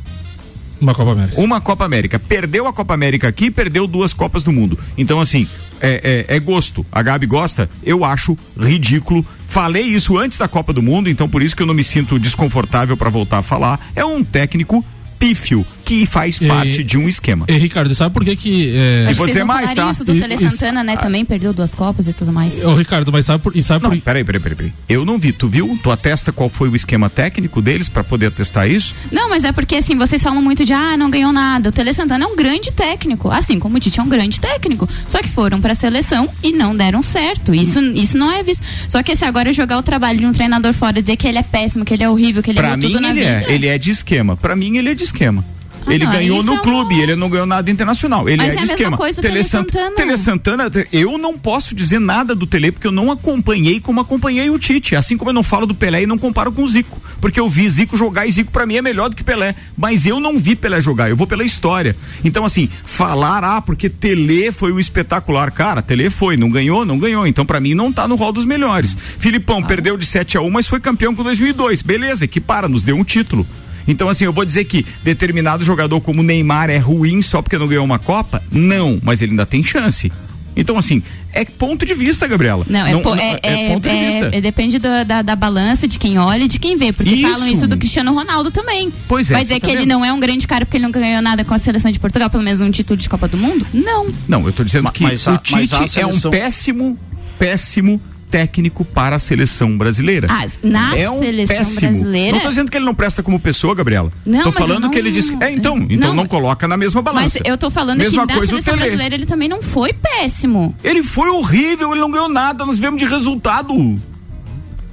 [0.81, 1.41] Uma Copa América.
[1.41, 2.19] uma Copa América.
[2.19, 4.79] Perdeu a Copa América aqui, perdeu duas Copas do Mundo.
[4.99, 5.47] Então, assim,
[5.81, 6.85] é, é- é gosto.
[6.91, 7.69] A Gabi gosta?
[7.83, 9.25] Eu acho ridículo.
[9.47, 12.19] Falei isso antes da Copa do Mundo, então por isso que eu não me sinto
[12.19, 13.79] desconfortável para voltar a falar.
[13.95, 14.85] É um técnico
[15.19, 17.45] pífio, que faz parte de um esquema.
[17.49, 19.09] E Ricardo, sabe por que que é...
[19.11, 19.91] E você mais, tá?
[19.91, 20.97] Isso do E- Tele e- Santana, né?
[20.97, 22.63] Também perdeu duas copas e tudo mais.
[22.65, 24.73] Ô, Ricardo, mas sabe por, e sabe Não, por peraí, peraí, peraí, peraí.
[24.89, 25.33] Eu não vi.
[25.33, 25.79] Tu viu?
[25.83, 28.95] Tu atesta qual foi o esquema técnico deles pra poder atestar isso?
[29.13, 31.69] Não, mas é porque assim, vocês falam muito de ah, não ganhou nada.
[31.69, 34.89] O Tele Santana é um grande técnico, assim como o Tite é um grande técnico.
[35.07, 37.55] Só que foram pra seleção e não deram certo.
[37.55, 38.65] Isso, isso não é visto.
[38.89, 41.43] Só que se agora jogar o trabalho de um treinador fora, dizer que ele é
[41.43, 43.45] péssimo, que ele é horrível, que ele Pra errou mim tudo na ele vida.
[43.51, 43.53] é.
[43.55, 44.37] Ele é de esquema.
[44.37, 45.45] Pra mim ele é de esquema.
[45.87, 48.29] Ah, ele não, ganhou no é clube, ele não ganhou nada internacional.
[48.29, 48.97] Ele Mas é é de esquema.
[48.97, 49.97] coisa Tele Sant- Santana.
[49.97, 54.49] Tele Santana, eu não posso dizer nada do Tele porque eu não acompanhei como acompanhei
[54.51, 54.97] o Tite.
[54.97, 57.01] Assim como eu não falo do Pelé e não comparo com o Zico.
[57.21, 59.55] Porque eu vi Zico jogar e Zico pra mim é melhor do que Pelé.
[59.77, 61.97] Mas eu não vi Pelé jogar, eu vou pela história.
[62.25, 65.51] Então, assim, falar, ah, porque Tele foi o espetacular.
[65.51, 67.27] Cara, Tele foi, não ganhou, não ganhou.
[67.27, 68.97] Então, pra mim, não tá no rol dos melhores.
[69.19, 71.83] Filipão perdeu de 7 a 1 mas foi campeão com 2002.
[71.83, 73.47] Beleza, que para, nos deu um título.
[73.87, 77.69] Então, assim, eu vou dizer que determinado jogador como Neymar é ruim só porque não
[77.69, 78.43] ganhou uma Copa?
[78.51, 80.11] Não, mas ele ainda tem chance.
[80.57, 82.65] Então, assim, é ponto de vista, Gabriela.
[82.69, 84.37] Não, é, po- é, é é- ponto de é- vista.
[84.37, 86.93] é- depende do- da, da balança, de quem olha e de quem vê.
[86.93, 87.29] Porque Isso.
[87.33, 88.93] falam isso do Cristiano Ronaldo também.
[89.09, 89.89] Pois é, Vai você dizer tá que ele vendo?
[89.89, 92.31] não é um grande cara porque ele não ganhou nada com a seleção de Portugal,
[92.31, 93.67] pelo menos um título de Copa do Mundo?
[93.75, 94.07] Não.
[94.29, 96.31] Não, eu tô dizendo Ma- que mas o a- mas Tite a é um seleção-
[96.31, 96.99] péssimo,
[97.37, 98.01] péssimo
[98.35, 100.27] técnico para a seleção brasileira.
[100.29, 101.81] Ah, na é um seleção péssimo.
[101.93, 102.33] brasileira.
[102.33, 104.11] Não tô dizendo que ele não presta como pessoa, Gabriela.
[104.27, 105.37] Não, tô mas falando não- que ele disse.
[105.41, 107.39] É, então, então não, Não, coloca na mesma Mas balança.
[107.45, 110.75] eu tô falando Mesma que coisa seleção brasileira ele também não foi péssimo.
[110.83, 113.73] Ele foi horrível, ele não ganhou nada, nós vemos de resultado.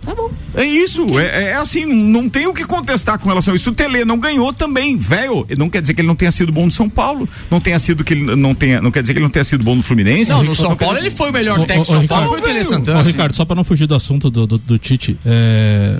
[0.03, 0.31] Tá bom.
[0.55, 3.69] É isso, é, é assim, não tem o que contestar com relação a isso.
[3.69, 5.45] O Tele não ganhou também, velho.
[5.55, 8.03] Não quer dizer que ele não tenha sido bom no São Paulo, não tenha sido
[8.03, 10.31] que ele não tenha, não quer dizer que ele não tenha sido bom no Fluminense.
[10.31, 12.63] Não, no São Paulo dizer- ele foi o melhor técnico São Paulo, foi o Tele.
[12.63, 12.99] Santana.
[12.99, 15.99] Ô, Ricardo, só pra não fugir do assunto do, do, do Tite, é,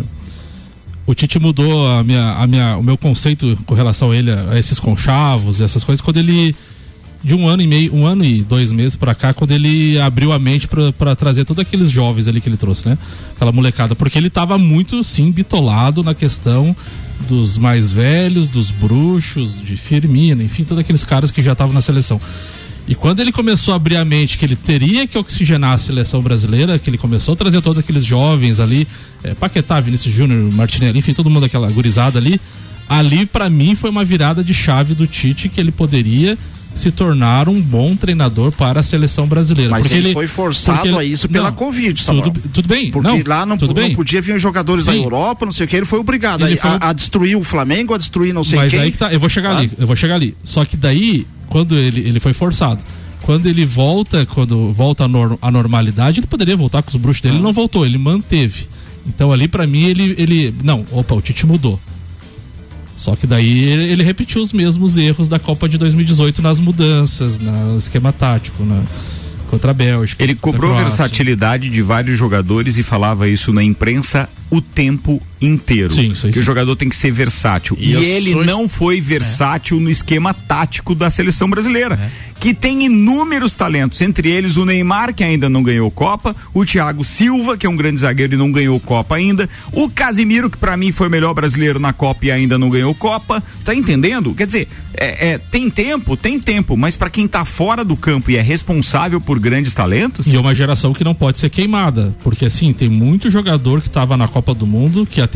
[1.06, 4.58] o Tite mudou a minha, a minha, o meu conceito com relação a ele, a
[4.58, 6.56] esses conchavos, e essas coisas, quando ele
[7.24, 10.32] de um ano e meio, um ano e dois meses pra cá, quando ele abriu
[10.32, 12.98] a mente pra trazer todos aqueles jovens ali que ele trouxe, né?
[13.36, 16.76] Aquela molecada, porque ele tava muito, sim, bitolado na questão
[17.30, 21.82] dos mais velhos, dos bruxos, de Firmino, enfim, todos aqueles caras que já estavam na
[21.82, 22.20] seleção.
[22.88, 26.22] E quando ele começou a abrir a mente que ele teria que oxigenar a seleção
[26.22, 28.88] brasileira, que ele começou a trazer todos aqueles jovens ali,
[29.24, 32.42] é, Paquetá, Vinícius Júnior, Martinelli, enfim, todo mundo aquela gurizada ali,
[32.90, 36.38] ali pra mim foi uma virada de chave do Tite que ele poderia
[36.74, 39.70] se tornar um bom treinador para a seleção brasileira.
[39.72, 42.24] Mas porque ele, foi forçado ele- a isso pela Não, Covid, Samuel.
[42.32, 43.96] tudo, tudo bem, Porque não, lá não, tudo não bem.
[43.96, 45.04] podia vir os jogadores da Sim.
[45.04, 47.44] Europa, não sei o que, ele foi obrigado Ele a, foi- a- a destruir o
[47.44, 48.80] Flamengo, a destruir não sei Mas quem.
[48.80, 49.58] aí que tá, eu vou chegar Tá?
[49.60, 50.36] ali, eu vou chegar ali.
[50.44, 52.84] Só que daí, quando ele, ele foi forçado,
[53.22, 57.22] quando ele volta, quando volta à, nor- à normalidade, ele poderia voltar com os bruxos
[57.22, 58.68] dele, ele não voltou, ele manteve.
[59.08, 61.80] Então ali pra mim ele, ele, não, opa, o Tite mudou.
[62.96, 67.78] Só que daí ele, repetiu os mesmos erros da Copa de 2018 nas mudanças, no
[67.78, 68.84] esquema tático, na,
[69.50, 70.24] contra a Bélgica.
[70.24, 75.94] Ele cobrou versatilidade de vários jogadores e falava isso na imprensa o tempo inteiro.
[75.94, 76.46] Sim, isso aí que o sim.
[76.46, 77.76] jogador tem que ser versátil.
[77.80, 82.10] E E, ele sou- não foi versátil no esquema tático da seleção brasileira, É.
[82.40, 87.04] que tem inúmeros talentos, entre eles o Neymar, que ainda não ganhou Copa, o Thiago
[87.04, 90.78] Silva, que é um grande zagueiro e não ganhou Copa ainda, o Casimiro, que pra
[90.78, 93.42] mim foi o melhor brasileiro na Copa e ainda não ganhou Copa.
[93.64, 94.34] Tá entendendo?
[94.34, 98.30] Quer dizer, é, é, tem tempo, tem tempo, mas pra quem tá fora do campo
[98.32, 102.16] e é responsável por grandes talentos, E é uma geração que não pode ser queimada.
[102.24, 105.31] Porque assim, tem muito jogador que estava na Copa do Mundo, que até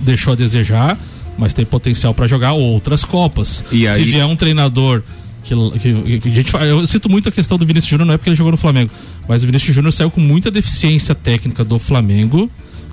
[0.00, 0.98] deixou a desejar,
[1.38, 3.64] mas tem potencial para jogar outras Copas.
[3.72, 5.02] E aí- Se vier um treinador.
[5.42, 8.16] Que, que- que a gente, eu cito muito a questão do Vinícius Júnior, não é
[8.16, 8.90] porque ele jogou no Flamengo,
[9.28, 12.50] mas o Vinícius Júnior saiu com muita deficiência técnica do Flamengo.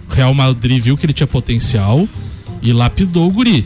[0.10, 2.06] O Real Madrid viu que ele tinha potencial
[2.62, 3.64] e lapidou o Guri.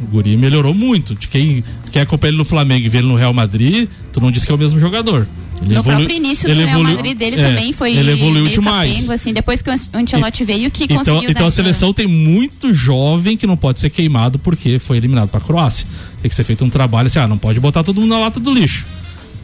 [0.00, 1.16] O Guri melhorou muito.
[1.16, 4.30] De quem quer acompanhar ele no Flamengo e ver ele no Real Madrid, tu não
[4.30, 5.26] diz que é o mesmo jogador.
[5.60, 8.10] Ele no evolu- próprio início ele do Real evoluiu- Madrid dele é, também foi Ele
[8.12, 8.92] evoluiu meio demais.
[8.92, 12.06] capengo, assim, depois que o Ancelotti veio que Então, conseguiu então dar a seleção tem
[12.06, 15.86] muito jovem que não pode ser queimado porque foi eliminado para a Croácia.
[16.22, 18.38] Tem que ser feito um trabalho assim, ah, não pode botar todo mundo na lata
[18.40, 18.86] do lixo.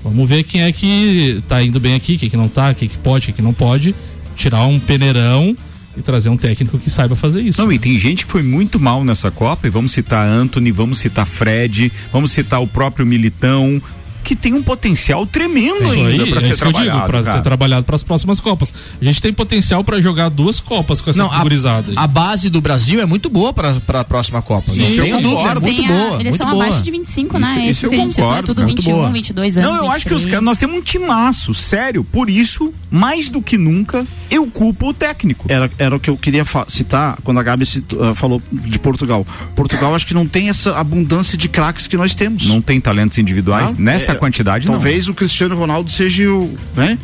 [0.02, 2.96] Vamos ver quem é que tá indo bem aqui, quem que não tá, quem que
[2.98, 3.94] pode, quem que não pode.
[4.36, 5.56] Tirar um peneirão
[5.96, 7.60] e trazer um técnico que saiba fazer isso.
[7.62, 10.98] Não, e tem gente que foi muito mal nessa Copa, e vamos citar Anthony, vamos
[10.98, 13.80] citar Fred, vamos citar o próprio Militão.
[14.24, 16.84] Que tem um potencial tremendo Isso ainda aí, para é ser isso que eu digo,
[16.90, 17.32] trabalhado.
[17.32, 18.72] ser trabalhado para as próximas Copas.
[19.00, 21.90] A gente tem potencial para jogar duas Copas com essa Não, a, gurizada.
[21.90, 21.94] aí.
[21.96, 24.72] a base do Brasil é muito boa para a próxima Copa.
[24.72, 25.60] Sim, não tenho dúvida, é concordo.
[25.60, 26.20] muito Tem a- boa.
[26.20, 26.64] Eles são boa.
[26.64, 27.60] abaixo de 25, Isso- né?
[27.60, 29.10] isso Esse eu que a gente citou, é concordo, tudo muito 21, boa.
[29.12, 29.70] 22 anos.
[29.70, 30.30] Não, eu acho que os 23.
[30.32, 32.02] caras, nós temos um timaço, sério.
[32.04, 35.44] Por isso, mais do que nunca, eu culpo o técnico.
[35.48, 39.26] Era, era o que eu queria citar quando a Gabi citou, ah, falou de Portugal.
[39.54, 42.46] Portugal acho que não tem essa abundância de craques que nós temos.
[42.46, 46.98] Não tem talentos individuais nessa Quantidade, Talvez o Cristiano Ronaldo seja o, né,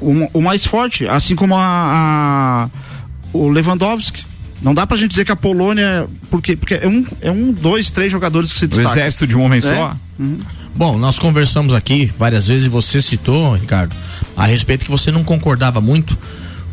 [0.00, 2.68] o, o mais forte, assim como a, a-
[3.32, 4.24] o Lewandowski.
[4.62, 6.06] Não dá pra gente dizer que a Polônia.
[6.30, 8.72] Porque, porque é, um, é um, dois, três jogadores que se não.
[8.74, 8.92] O destacam.
[9.02, 9.60] exército de um homem É.
[9.60, 9.94] só.
[10.74, 13.94] Bom, nós conversamos aqui várias vezes e você citou, Ricardo,
[14.36, 16.16] a respeito que você não concordava muito,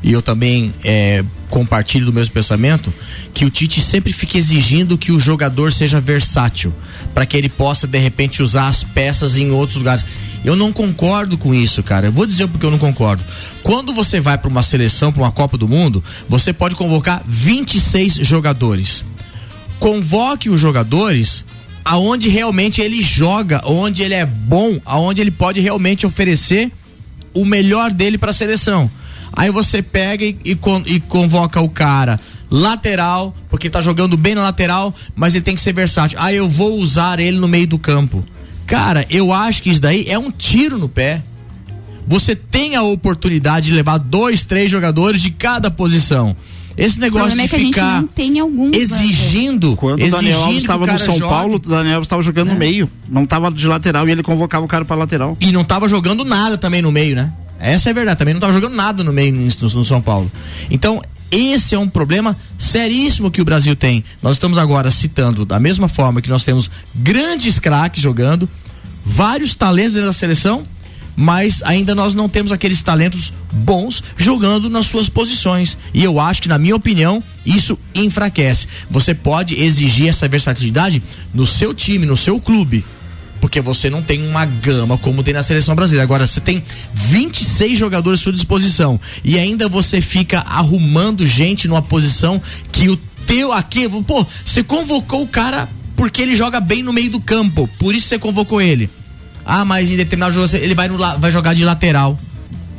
[0.03, 2.93] e eu também é, compartilho do mesmo pensamento,
[3.33, 6.73] que o Tite sempre fica exigindo que o jogador seja versátil,
[7.13, 10.03] para que ele possa de repente usar as peças em outros lugares.
[10.43, 12.07] Eu não concordo com isso, cara.
[12.07, 13.23] Eu vou dizer porque eu não concordo.
[13.61, 18.15] Quando você vai para uma seleção, para uma Copa do Mundo, você pode convocar 26
[18.15, 19.03] jogadores
[19.81, 21.43] convoque os jogadores
[21.83, 26.71] aonde realmente ele joga, onde ele é bom, aonde ele pode realmente oferecer
[27.33, 28.89] o melhor dele para a seleção.
[29.33, 34.35] Aí você pega e, e con- e convoca o cara lateral, porque tá jogando bem
[34.35, 36.17] na lateral, mas ele tem que ser versátil.
[36.21, 38.25] Ah, eu vou usar ele no meio do campo.
[38.67, 41.21] Cara, eu acho que isso daí é um tiro no pé.
[42.07, 46.35] Você tem a oportunidade de levar dois, três jogadores de cada posição.
[46.77, 48.75] Esse O negócio é de gente ficar não tem alguns.
[48.75, 51.29] exigindo, Quando o exigindo Daniel Alves estava no São jogue.
[51.33, 52.89] Paulo, o Daniel Alves estava jogando no meio.
[53.09, 55.37] Não estava de lateral e ele convocava o cara para lateral.
[55.39, 57.31] E não tava jogando nada também no meio, né?
[57.61, 60.31] Essa é a verdade, também não tava jogando nada no meio no- no São Paulo.
[60.69, 64.03] Então, esse é um problema seríssimo que o Brasil tem.
[64.21, 68.49] Nós estamos agora citando, da mesma forma que nós temos grandes craques jogando,
[69.03, 70.63] vários talentos dentro da seleção,
[71.15, 75.77] mas ainda nós não temos aqueles talentos bons jogando nas suas posições.
[75.93, 78.67] E eu acho que, na minha opinião, isso enfraquece.
[78.89, 81.01] Você pode exigir essa versatilidade
[81.33, 82.83] no seu time, no seu clube.
[83.41, 86.03] Porque você não tem uma gama como tem na seleção brasileira.
[86.03, 91.81] Agora, você tem 26 jogadores à sua disposição e ainda você fica arrumando gente numa
[91.81, 96.93] posição que o teu aqui, pô, você convocou o cara porque ele joga bem no
[96.93, 98.89] meio do campo, por isso você convocou ele.
[99.45, 102.17] Ah, mas em determinado jogo ele vai, no vai jogar de lateral.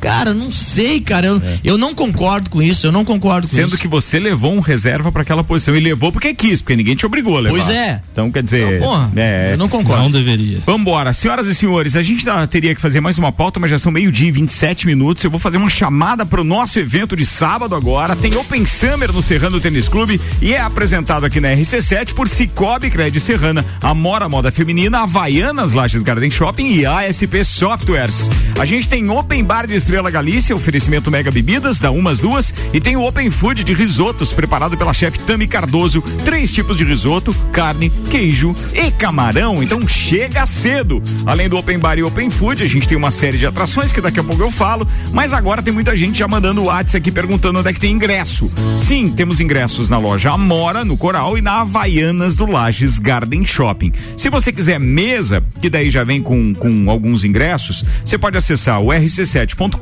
[0.03, 1.29] Cara, não sei, cara.
[1.29, 2.87] Eu, eu não concordo com isso.
[2.89, 3.79] Eu não concordo com Sendo isso.
[3.79, 7.07] que você levou um reserva para aquela posição e levou porque quis, porque ninguém te
[7.07, 7.57] obrigou a levar.
[7.57, 8.03] Pois é.
[8.13, 8.81] Então, quer dizer.
[8.81, 10.03] Não, porra, é, eu não concordo.
[10.03, 10.59] Não deveria.
[10.67, 13.79] Vambora, senhoras e senhores, a gente tá- teria que fazer mais uma pauta, mas já
[13.79, 15.23] são meio-dia e 27 minutos.
[15.23, 18.17] Eu vou fazer uma chamada pro nosso evento de sábado agora.
[18.17, 22.91] Tem Open Summer no Serrano Tênis Clube e é apresentado aqui na RC7 por Cicobi
[22.91, 28.29] Cred Serrana, Amora Moda Feminina, Havaianas Lages Garden Shopping e ASP Softwares.
[28.59, 32.81] A gente tem Open Bar de Estrela Galícia, oferecimento Mega Bebidas, da umas duas, e
[32.81, 36.01] tem o Open Food de risotos, preparado pela chefe Tami Cardoso.
[36.25, 39.63] Três tipos de risoto, carne, queijo e camarão.
[39.63, 41.03] Então chega cedo.
[41.27, 44.01] Além do Open Bar e Open Food, a gente tem uma série de atrações que
[44.01, 47.13] daqui a pouco eu falo, mas agora tem muita gente já mandando o WhatsApp aqui
[47.13, 48.51] perguntando onde é que tem ingresso.
[48.75, 53.93] Sim, temos ingressos na loja Amora, no Coral, e na Havaianas do Lages Garden Shopping.
[54.17, 58.81] Se você quiser mesa, que daí já vem com, com alguns ingressos, você pode acessar
[58.81, 58.91] o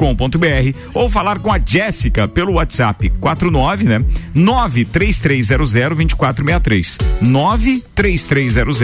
[0.01, 4.05] rc7.com.br ou falar com a Jéssica pelo WhatsApp 49, né?
[4.35, 6.99] 93300 2463.
[7.21, 8.79] 93300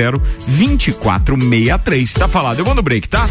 [0.47, 2.13] 2463.
[2.15, 2.59] Tá falado.
[2.59, 3.27] Eu vou no break, tá?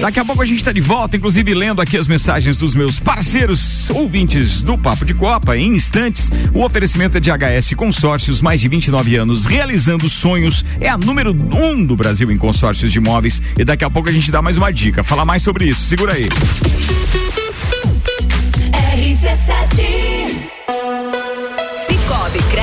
[0.00, 2.98] Daqui a pouco a gente está de volta, inclusive lendo aqui as mensagens dos meus
[2.98, 5.56] parceiros ouvintes do Papo de Copa.
[5.56, 10.64] Em instantes, o oferecimento é de HS Consórcios, mais de 29 anos, realizando sonhos.
[10.80, 13.40] É a número um do Brasil em consórcios de imóveis.
[13.56, 15.04] E daqui a pouco a gente dá mais uma dica.
[15.04, 15.82] Falar mais sobre isso.
[15.82, 16.26] Segura aí.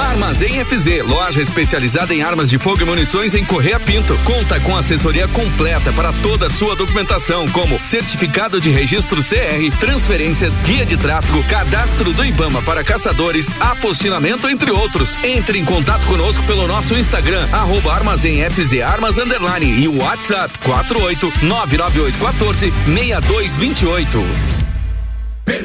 [0.00, 4.18] Armazém FZ, loja especializada em armas de fogo e munições em Correia Pinto.
[4.24, 10.56] Conta com assessoria completa para toda a sua documentação, como certificado de registro CR, transferências,
[10.58, 15.16] guia de tráfego, cadastro do IBAMA para caçadores, apostilamento, entre outros.
[15.22, 20.58] Entre em contato conosco pelo nosso Instagram, arroba Armazém FZ Armas Underline e o WhatsApp
[20.60, 24.59] 48 99814 6228.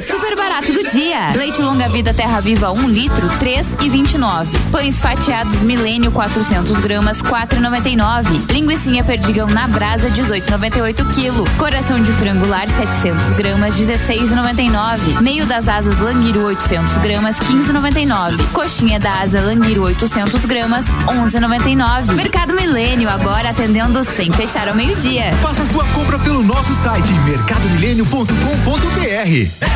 [0.02, 1.30] Super barato do dia.
[1.36, 4.50] Leite longa vida Terra Viva 1 um litro, três e vinte e nove.
[4.70, 8.38] Pães fatiados Milênio 400 gramas, quatro e noventa e nove.
[8.50, 11.44] Linguiça perdigão na brasa 18,98 quilo.
[11.58, 15.20] Coração de frango lar 700 gramas, 16,99.
[15.20, 18.52] Meio das asas Languiro 800 gramas, 15,99.
[18.52, 22.12] Coxinha da asa Languiro 800 gramas, 11,99.
[22.14, 25.32] Mercado Milênio agora atendendo sem fechar ao meio-dia.
[25.42, 29.75] Faça sua compra pelo nosso site mercadomilênio.com.br.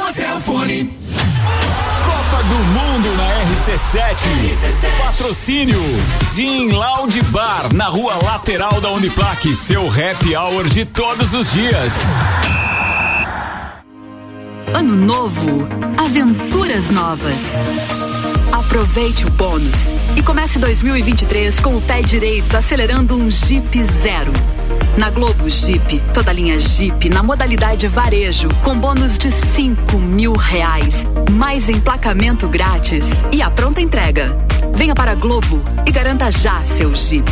[0.71, 0.89] Cellfone.
[2.05, 5.03] Copa do Mundo na RC7.
[5.03, 5.79] Patrocínio
[6.33, 11.93] Gin Lounge Bar na rua lateral da Uniplaque, seu happy hour de todos os dias.
[14.73, 17.35] Ano novo, aventuras novas.
[18.51, 19.71] Aproveite o bônus
[20.15, 24.33] e comece 2023 com o pé direito acelerando um Jeep Zero.
[24.97, 30.93] Na Globo Jeep, toda linha Jeep na modalidade varejo, com bônus de 5 mil reais,
[31.31, 34.37] mais emplacamento grátis e a pronta entrega.
[34.75, 37.31] Venha para a Globo e garanta já seu Jeep.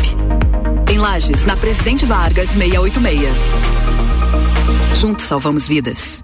[0.89, 3.29] Em Lages, na Presidente Vargas 686.
[4.95, 6.23] Juntos salvamos vidas.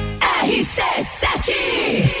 [0.21, 2.20] RC7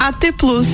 [0.00, 0.66] AT Plus.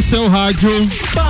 [0.02, 0.70] Seu rádio.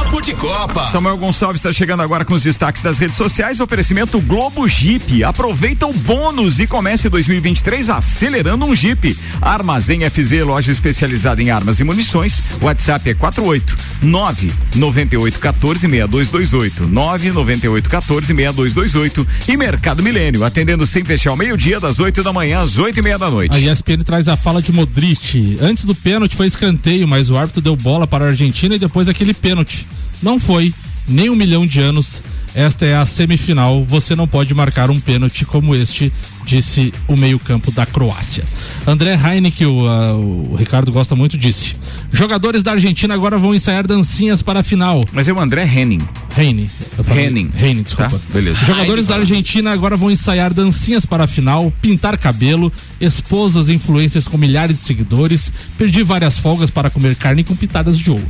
[0.09, 0.87] Papo de Copa.
[0.87, 3.59] Samuel Gonçalves está chegando agora com os destaques das redes sociais.
[3.59, 5.23] Oferecimento Globo Jeep.
[5.23, 9.15] Aproveita o bônus e comece 2023 acelerando um Jeep.
[9.39, 12.41] Armazém FZ, loja especializada em armas e munições.
[12.59, 16.87] WhatsApp é 48 998 14 6228.
[16.87, 19.27] 998 14 6228.
[19.47, 23.01] E Mercado Milênio, atendendo sem fechar ao meio-dia, das 8 da manhã às 8 e
[23.03, 23.55] meia da noite.
[23.55, 25.59] A ESPN traz a fala de Modric.
[25.61, 29.07] Antes do pênalti foi escanteio, mas o árbitro deu bola para a Argentina e depois
[29.07, 29.85] aquele pênalti.
[30.21, 30.73] Não foi
[31.07, 32.21] nem um milhão de anos.
[32.55, 33.85] Esta é a semifinal.
[33.85, 36.11] Você não pode marcar um pênalti como este,
[36.43, 38.43] disse o meio-campo da Croácia.
[38.87, 41.77] André Heineken, o, uh, o, Ricardo gosta muito, disse:
[42.11, 45.05] Jogadores da Argentina agora vão ensaiar dancinhas para a final.
[45.13, 46.01] Mas é o André Henning.
[46.35, 46.69] Henning.
[47.15, 47.51] Henning.
[47.55, 48.17] Henning, desculpa.
[48.17, 48.65] Tá, beleza.
[48.65, 54.37] Jogadores da Argentina agora vão ensaiar dancinhas para a final, pintar cabelo, esposas influências com
[54.37, 58.27] milhares de seguidores, perdi várias folgas para comer carne com pitadas de ouro.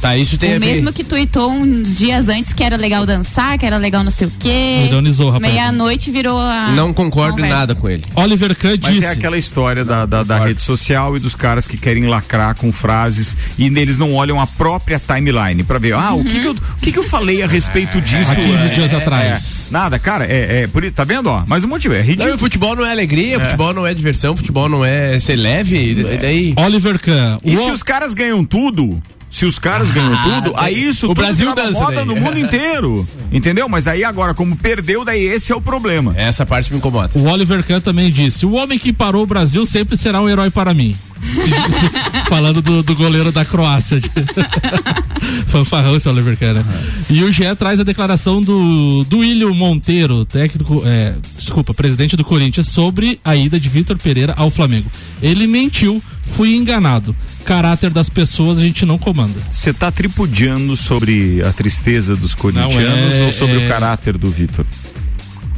[0.00, 0.66] Tá, isso tem o a ver.
[0.74, 4.28] mesmo que tweetou uns dias antes que era legal dançar, que era legal não sei
[4.28, 4.84] o quê.
[4.86, 5.52] Ironizou, rapaz.
[5.52, 6.70] Meia-noite virou a.
[6.70, 8.04] Não concordo em nada com ele.
[8.14, 9.06] Oliver Kahn Mas disse.
[9.06, 12.70] é aquela história da, da, da rede social e dos caras que querem lacrar com
[12.72, 16.52] frases e eles não olham a própria timeline pra ver, ah, o, que, que, eu,
[16.52, 18.30] o que, que eu falei a respeito disso?
[18.30, 19.66] Há 15 É, dias é, atrás.
[19.68, 19.72] é.
[19.72, 21.42] nada, cara, é, é por isso, tá vendo, ó?
[21.46, 22.34] Mas o motivo é Não, ridículo.
[22.34, 26.16] e futebol não é alegria, futebol não é diversão, futebol não é ser leve, e
[26.18, 26.54] daí...
[26.56, 27.38] Oliver Kahn.
[27.44, 29.00] E o- se os caras ganham tudo,
[29.30, 32.04] se os caras ganham tudo, aí isso o tudo Brasil dança moda daí.
[32.06, 33.06] no mundo inteiro.
[33.30, 33.68] Entendeu?
[33.68, 36.14] Mas aí agora, como perdeu, daí esse é o problema.
[36.16, 37.10] Essa parte me incomoda.
[37.18, 40.50] O Oliver Kahn também disse: o homem que parou o Brasil sempre será um herói
[40.50, 40.94] para mim.
[41.22, 41.50] Se-
[41.88, 43.98] se- falando do, do goleiro da Croácia.
[45.48, 46.64] Fanfarrão esse Oliver Kahn, né?
[47.10, 52.24] E o GE traz a declaração do, do William Monteiro, técnico, é, desculpa, presidente do
[52.24, 54.90] Corinthians, sobre a ida de Vitor Pereira ao Flamengo.
[55.22, 57.14] Ele mentiu, fui enganado.
[57.44, 59.38] Caráter das pessoas a gente não comanda.
[59.50, 64.30] Você tá tripudiando sobre a tristeza dos corintianos é- ou sobre é- o caráter do
[64.30, 64.66] Vitor?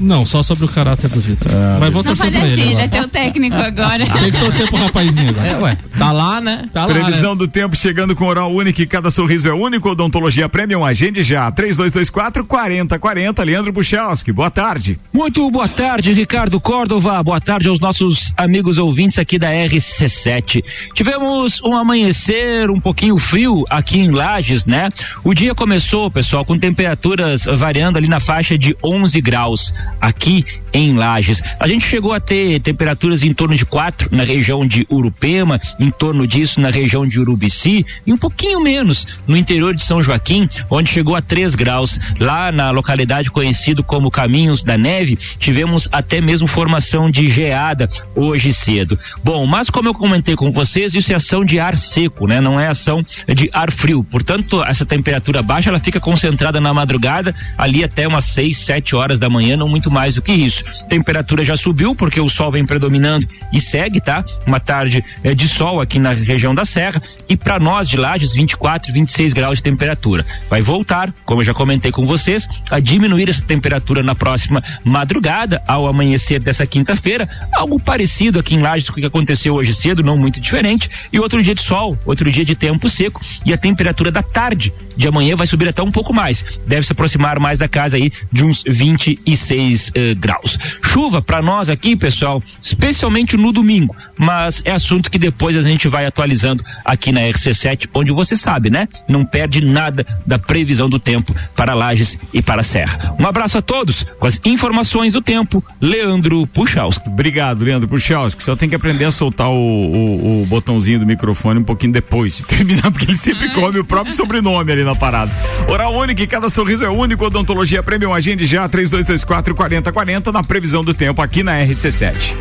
[0.00, 1.52] Não, só sobre o caráter do Vitor.
[1.78, 2.52] Mas vou torcer pra ele.
[2.52, 2.84] assim, ele agora.
[2.84, 4.06] é teu técnico agora.
[4.06, 5.46] Tem que torcer pro rapazinho agora.
[5.46, 6.68] É, ué, tá lá, né?
[6.72, 7.38] Tá lá, Previsão né?
[7.38, 9.90] do tempo chegando com oral único e cada sorriso é único.
[9.90, 11.50] Odontologia Premium, agende já.
[11.50, 13.42] 3224 4040.
[13.42, 14.98] Leandro Buchalski, boa tarde.
[15.12, 17.22] Muito boa tarde, Ricardo Córdova.
[17.22, 20.64] Boa tarde aos nossos amigos ouvintes aqui da RC7.
[20.94, 24.88] Tivemos um amanhecer um pouquinho frio aqui em Lages, né?
[25.22, 30.94] O dia começou, pessoal, com temperaturas variando ali na faixa de 11 graus aqui em
[30.94, 31.42] Lages.
[31.58, 35.90] A gente chegou a ter temperaturas em torno de 4 na região de Urupema, em
[35.90, 40.48] torno disso na região de Urubici e um pouquinho menos no interior de São Joaquim,
[40.70, 41.98] onde chegou a 3 graus.
[42.18, 48.52] Lá na localidade conhecido como Caminhos da Neve, tivemos até mesmo formação de geada hoje
[48.52, 48.98] cedo.
[49.22, 52.40] Bom, mas como eu comentei com vocês, isso é ação de ar seco, né?
[52.40, 53.04] Não é ação
[53.34, 54.04] de ar frio.
[54.04, 59.18] Portanto, essa temperatura baixa ela fica concentrada na madrugada, ali até umas 6, 7 horas
[59.18, 60.59] da manhã, não muito mais do que isso.
[60.88, 64.24] Temperatura já subiu porque o sol vem predominando e segue, tá?
[64.46, 68.32] Uma tarde eh, de sol aqui na região da Serra e para nós de Lages
[68.32, 70.24] 24, 26 graus de temperatura.
[70.48, 75.62] Vai voltar, como eu já comentei com vocês, a diminuir essa temperatura na próxima madrugada
[75.66, 80.02] ao amanhecer dessa quinta-feira, algo parecido aqui em Lages com o que aconteceu hoje cedo,
[80.02, 83.58] não muito diferente, e outro dia de sol, outro dia de tempo seco e a
[83.58, 87.60] temperatura da tarde de amanhã vai subir até um pouco mais, deve se aproximar mais
[87.60, 90.49] da casa aí de uns 26 eh, graus.
[90.82, 95.86] Chuva para nós aqui, pessoal, especialmente no domingo, mas é assunto que depois a gente
[95.88, 98.88] vai atualizando aqui na RC7, onde você sabe, né?
[99.08, 103.14] Não perde nada da previsão do tempo para Lages e para a Serra.
[103.18, 107.08] Um abraço a todos com as informações do tempo, Leandro Puchalski.
[107.08, 108.42] Obrigado, Leandro Puchalski.
[108.42, 112.38] Só tem que aprender a soltar o, o- o botãozinho do microfone um pouquinho depois
[112.38, 115.32] de terminar, porque ele sempre come o próprio sobrenome ali na parada.
[115.68, 117.24] Oral único, e cada sorriso é único.
[117.24, 118.68] Odontologia Premium, agende já.
[118.68, 122.34] 3224 4040 na previsão do tempo aqui na RC7.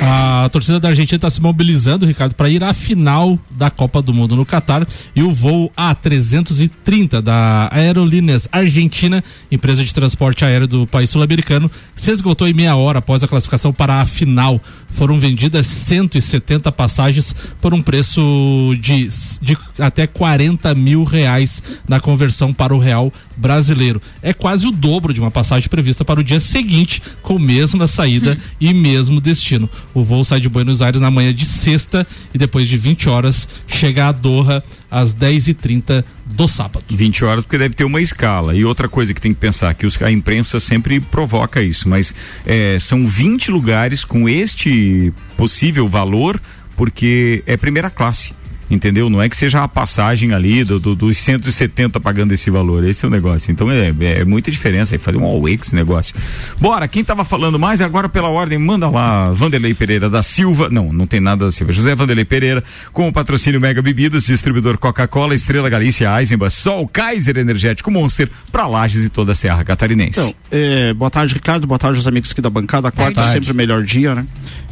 [0.00, 4.12] A torcida da Argentina está se mobilizando, Ricardo, para ir à final da Copa do
[4.12, 10.86] Mundo no Catar e o voo A330 da Aerolíneas Argentina, empresa de transporte aéreo do
[10.86, 14.60] país sul-americano, se esgotou em meia hora após a classificação para a final.
[14.90, 19.08] Foram vendidas 170 passagens por um preço de,
[19.40, 24.00] de até 40 mil reais na conversão para o real brasileiro.
[24.22, 28.38] É quase o dobro de uma passagem prevista para o dia seguinte, com mesma saída
[28.60, 29.68] e mesmo destino.
[29.94, 33.48] O voo sai de Buenos Aires na manhã de sexta e depois de 20 horas
[33.66, 36.84] chega a Doha às 10h30 do sábado.
[36.90, 38.54] 20 horas, porque deve ter uma escala.
[38.54, 42.14] E outra coisa que tem que pensar, que os- a imprensa sempre provoca isso, mas
[42.46, 46.40] é, são 20 lugares com este possível valor,
[46.76, 48.32] porque é primeira classe.
[48.70, 49.08] Entendeu?
[49.08, 52.84] Não é que seja a passagem ali do, do, dos 170 pagando esse valor.
[52.84, 53.52] Esse é o negócio.
[53.52, 56.14] Então é, é muita diferença aí fazer um all esse negócio.
[56.58, 60.68] Bora, quem tava falando mais agora pela ordem, manda lá Vanderlei Pereira da Silva.
[60.68, 61.72] Não, não tem nada da Silva.
[61.72, 67.36] José Vanderlei Pereira com o patrocínio Mega Bebidas, distribuidor Coca-Cola, Estrela Galícia, Eisenbach, Sol, Kaiser
[67.36, 70.18] Energético Monster, para Lages e toda a Serra Catarinense.
[70.18, 71.66] Então, é, boa tarde, Ricardo.
[71.66, 72.90] Boa tarde aos amigos aqui da bancada.
[72.90, 74.26] Quarta é sempre o melhor dia, né?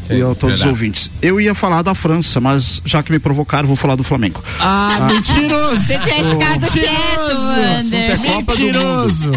[0.07, 0.61] Sim, e a todos verdade.
[0.63, 1.11] os ouvintes.
[1.23, 4.43] Eu ia falar da França, mas já que me provocaram, vou falar do Flamengo.
[4.61, 5.77] Ah, mentiroso!
[5.77, 8.21] Você tinha ficado quieto, Wander.
[8.21, 9.33] Mentiroso!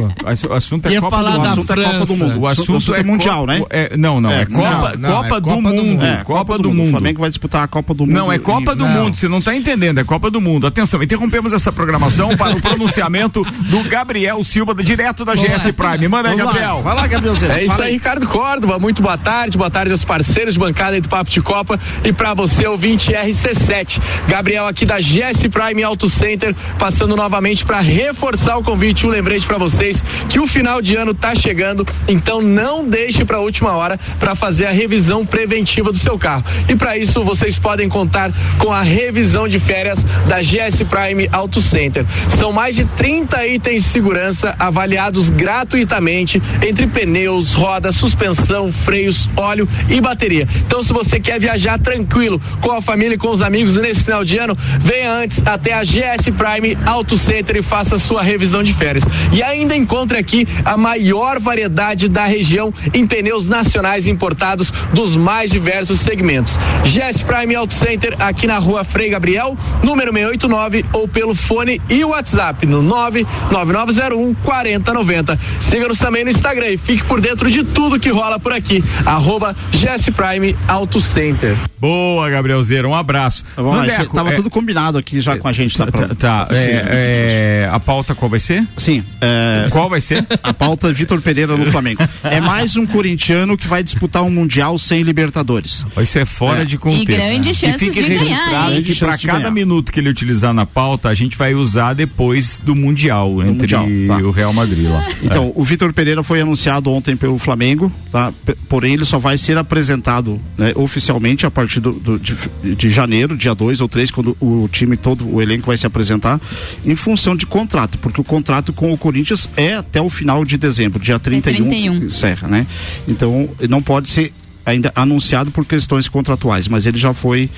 [0.49, 1.41] O assunto é Ia Copa do Mundo.
[1.41, 2.15] da O assunto é Copa do.
[2.17, 2.39] Mundo.
[2.39, 3.61] O assunto é mundial, Co- né?
[3.69, 5.83] é- não, não, é, É, Copa, não, Copa, é do, Copa do mundo.
[5.83, 6.05] Mundo.
[6.05, 6.91] É, Copa do O Mundo.
[6.91, 8.15] Flamengo vai disputar a Copa do Mundo.
[8.15, 10.67] Não, é Copa do Mundo, você não está entendendo, é Copa do Mundo.
[10.67, 16.07] Atenção, interrompemos essa programação para o pronunciamento do Gabriel Silva, direto da GS Prime.
[16.07, 16.37] Manda aí.
[16.37, 16.81] Gabriel.
[16.83, 17.51] Vai lá, Gabrielzinho.
[17.51, 18.77] É isso aí, Ricardo Córdova.
[18.79, 22.67] Muito boa tarde, boa tarde aos parceiros bancada do Papo de Copa e pra você,
[22.67, 23.99] ouvinte RC7.
[24.27, 29.45] Gabriel aqui da GS Prime Auto Center, passando novamente para reforçar o convite, um lembrete
[29.45, 33.99] pra vocês que o final de ano tá chegando, então não deixe pra última hora
[34.19, 36.43] para fazer a revisão preventiva do seu carro.
[36.67, 41.61] E para isso vocês podem contar com a revisão de férias da GS Prime Auto
[41.61, 42.05] Center.
[42.29, 49.67] São mais de 30 itens de segurança avaliados gratuitamente entre pneus, roda, suspensão, freios, óleo
[49.89, 50.46] e bateria.
[50.65, 54.23] Então, se você quer viajar tranquilo com a família e com os amigos nesse final
[54.23, 58.73] de ano, venha antes até a GS Prime Auto Center e faça sua revisão de
[58.73, 59.03] férias.
[59.31, 65.51] E ainda encontre aqui a maior variedade da região em pneus nacionais importados dos mais
[65.51, 66.57] diversos segmentos.
[66.83, 72.03] GS Prime Auto Center aqui na rua Frei Gabriel, número 689 ou pelo fone e
[72.03, 75.39] WhatsApp no 99901 4090.
[75.59, 78.83] Siga-nos também no Instagram e fique por dentro de tudo que rola por aqui.
[79.05, 80.26] Arroba GS Prime
[80.67, 81.55] Auto Center.
[81.79, 83.43] Boa, Gabrielzeiro, um abraço.
[83.55, 85.77] Vamos lá, Vandeco, tava é- tudo combinado aqui já com a gente.
[85.77, 88.65] Tá, Tá, tá, é, é, a pauta qual vai ser?
[88.75, 89.03] Sim.
[89.21, 90.25] é, Qual vai ser?
[90.43, 92.01] A pauta Vitor Pereira no Flamengo.
[92.23, 95.85] É mais um corintiano que vai disputar um Mundial sem Libertadores.
[96.01, 96.65] Isso é fora É.
[96.65, 97.11] de contexto.
[97.47, 98.83] E chances fique de ganhar, registrado hein?
[98.83, 99.51] que Grandes para cada ganhar.
[99.51, 103.85] minuto que ele utilizar na pauta, a gente vai usar depois do Mundial, entre Mundial,
[104.07, 104.17] tá.
[104.27, 105.07] o Real Madrid lá.
[105.23, 108.33] Então, o Vitor Pereira foi anunciado ontem pelo Flamengo, tá?
[108.67, 110.16] Porém, ele só vai ser apresentado
[110.57, 112.35] né, oficialmente a partir do, do- de,
[112.75, 116.39] de janeiro, dia 2 ou 3, quando o time todo, o elenco vai se apresentar,
[116.85, 120.57] em função de contrato, porque o contrato com o Corinthians é até o final de
[120.57, 121.99] dezembro, dia 31, 31.
[121.99, 122.65] que encerra, né?
[123.07, 124.31] Então, não pode ser
[124.65, 127.49] ainda anunciado por questões contratuais, mas ele já foi.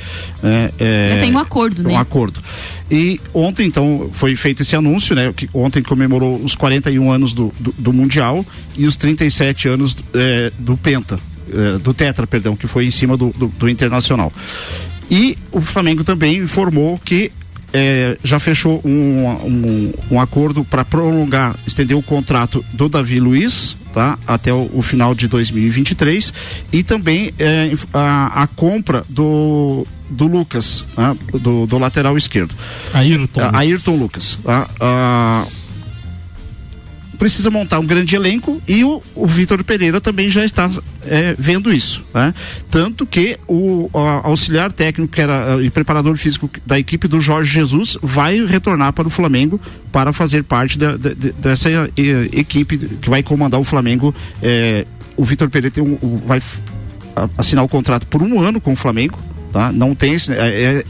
[0.43, 1.93] é, é, Já tem um acordo, né?
[1.93, 2.39] um acordo.
[2.91, 5.33] E ontem, então, foi feito esse anúncio, né?
[5.35, 8.45] Que ontem comemorou os 41 anos do, do, do Mundial
[8.77, 11.19] e os 37 anos eh, do Penta,
[11.81, 14.31] do Tetra, perdão, que foi em cima do, do, do Internacional.
[15.09, 17.31] E o Flamengo também informou que
[17.73, 23.75] eh, já fechou um, um, um acordo para prolongar, estender o contrato do Davi Luiz,
[23.93, 24.17] tá?
[24.27, 26.33] Até o, o final de 2023
[26.71, 31.15] e também eh, inf- a, a compra do do Lucas, né?
[31.39, 32.55] do, do lateral esquerdo.
[32.93, 33.41] Ayrton.
[33.41, 34.39] A- Ayrton Lucas.
[34.43, 34.67] tá?
[34.79, 35.45] Ah,
[37.19, 40.71] precisa montar um grande elenco e o, o Vitor Pereira também já está
[41.05, 42.03] eh, vendo isso.
[42.13, 42.33] né?
[42.71, 47.51] Tanto que o a- auxiliar técnico que era e preparador físico da equipe do Jorge
[47.51, 49.59] Jesus vai retornar para o Flamengo
[49.91, 51.89] para fazer parte da- da- de- dessa eh,
[52.31, 54.15] equipe que vai comandar o Flamengo.
[54.41, 54.85] eh,
[55.17, 56.41] o Vitor Pereira tem um- vai
[57.37, 59.19] assinar o contrato por um ano com o Flamengo.
[59.51, 59.71] Tá?
[59.71, 60.85] Não tem esse, é,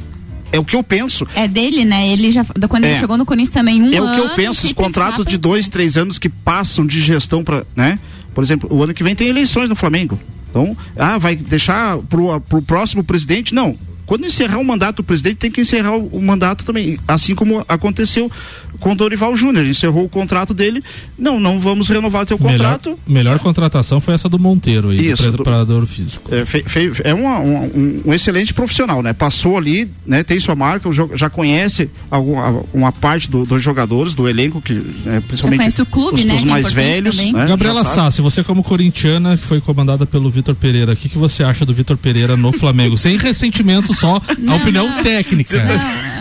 [0.51, 1.27] é- o que eu penso.
[1.35, 2.07] É dele, né?
[2.09, 2.45] Ele já.
[2.67, 2.91] Quando É.
[2.91, 5.37] ele chegou no Corinthians também, um É o que eu ano, penso, os contratos de
[5.37, 7.99] dois, três anos que passam de gestão para, né?
[8.33, 10.19] Por exemplo, o ano que vem tem eleições no Flamengo.
[10.49, 13.53] Então, ah, vai deixar pro, pro próximo presidente?
[13.53, 13.77] Não.
[14.09, 16.97] Quando encerrar o mandato do presidente, tem que encerrar o, o mandato também.
[17.07, 18.31] Assim como aconteceu
[18.79, 19.67] com o Dorival Júnior.
[19.67, 20.81] Encerrou o contrato dele.
[21.15, 22.99] Não, não vamos renovar teu Melhor, contrato.
[23.05, 26.33] melhor contratação foi essa do Monteiro aí, Isso, do do- preparador físico.
[26.33, 29.13] É, fe- fe- é uma- uma- um, um excelente profissional, né?
[29.13, 30.23] Passou ali, né?
[30.23, 34.73] Tem sua marca, o já conhece alguma, uma parte do- dos jogadores, do elenco, que,
[34.73, 37.15] né, principalmente conhece o clube, os, né, os é mais velhos.
[37.17, 37.45] Né?
[37.47, 37.95] Gabriela sabe.
[37.95, 41.63] Sassi, você como corintiana, que foi comandada pelo Vitor Pereira, o que, que você acha
[41.63, 42.97] do Vitor Pereira no Flamengo?
[42.97, 45.63] Sem ressentimento só, a opinião técnica.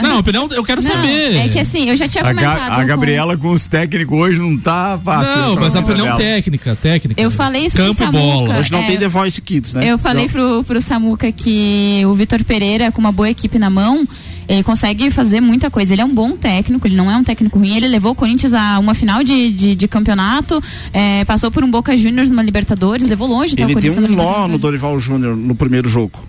[0.02, 1.36] Não, a opinião, eu quero Não, saber.
[1.36, 2.72] É que assim, eu já tinha A, Ga- comentado.
[2.72, 5.36] a com- Gabriela com os técnicos hoje não tá fácil.
[5.36, 6.18] Não, mas a opinião dela.
[6.18, 7.20] técnica, técnica.
[7.20, 8.22] Eu falei isso Campo pro e Samuca.
[8.46, 8.58] bola.
[8.60, 9.90] Hoje não é, tem The Voice Kids, né?
[9.90, 10.30] Eu falei Não.
[10.30, 14.06] pro, pro Samuca que o Vitor Pereira, com uma boa equipe na mão,
[14.48, 15.92] ele consegue fazer muita coisa.
[15.92, 17.76] Ele é um bom técnico, ele não é um técnico ruim.
[17.76, 20.62] Ele levou o Corinthians a uma final de, de, de campeonato,
[20.92, 24.10] é, passou por um Boca Juniors numa Libertadores, levou longe tá, o Ele deu Corinthians
[24.10, 26.20] um nó no Dorival Júnior no primeiro jogo.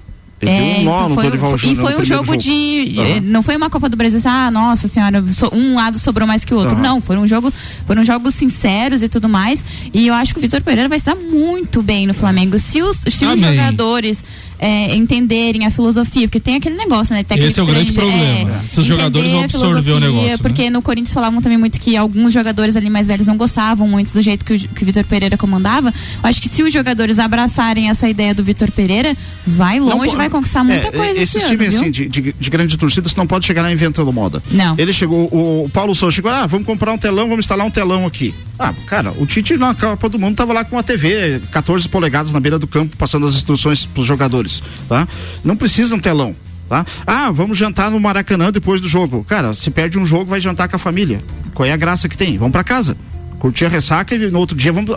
[0.41, 2.99] Ele deu um nó no foi, Dorival e Júnior foi um primeiro jogo, de.
[2.99, 6.45] Eh, Não foi uma Copa do Brasil, assim, ah, nossa senhora, um lado sobrou mais
[6.45, 6.75] que o outro.
[6.75, 6.81] Aham.
[6.81, 7.51] Não, foram, um jogo,
[7.85, 9.63] foram jogos sinceros e tudo mais.
[9.93, 12.57] E eu acho que o Vitor Pereira vai estar muito bem no Flamengo.
[12.57, 14.23] Se os, se os jogadores
[14.59, 17.23] eh, entenderem a filosofia, porque tem aquele negócio, né?
[17.23, 18.63] técnico Esse é o grande estrangeiro, problema.
[18.67, 20.37] Se os jogadores vão absorver o negócio, né?
[20.37, 24.13] Porque no Corinthians falavam também muito que alguns jogadores ali mais velhos não gostavam muito
[24.13, 25.89] do jeito que o, que o Vitor Pereira comandava.
[25.89, 29.15] Eu acho que se os jogadores abraçarem essa ideia do Vitor Pereira,
[29.47, 32.49] vai longe, po- vai conquistar muita é, coisa Esses esse times assim, de, de, de
[32.49, 34.43] grande torcida, você não pode chegar lá inventando moda.
[34.51, 34.75] Não.
[34.77, 37.71] Ele chegou, o, o Paulo Souza chegou, ah, vamos comprar um telão, vamos instalar um
[37.71, 38.33] telão aqui.
[38.61, 42.33] Ah, cara, o Tite na Copa do Mundo tava lá com uma TV 14 polegadas
[42.33, 45.07] na beira do campo, passando as instruções pros jogadores, tá?
[45.45, 46.35] Não precisa um telão.
[46.67, 46.85] Tá?
[47.07, 49.23] Ah, vamos jantar no Maracanã depois do jogo.
[49.23, 51.23] Cara, se perde um jogo, vai jantar com a família.
[51.55, 52.37] Qual é a graça que tem?
[52.37, 52.95] Vamos pra casa.
[53.39, 54.91] Curtir a ressaca e no outro dia vamos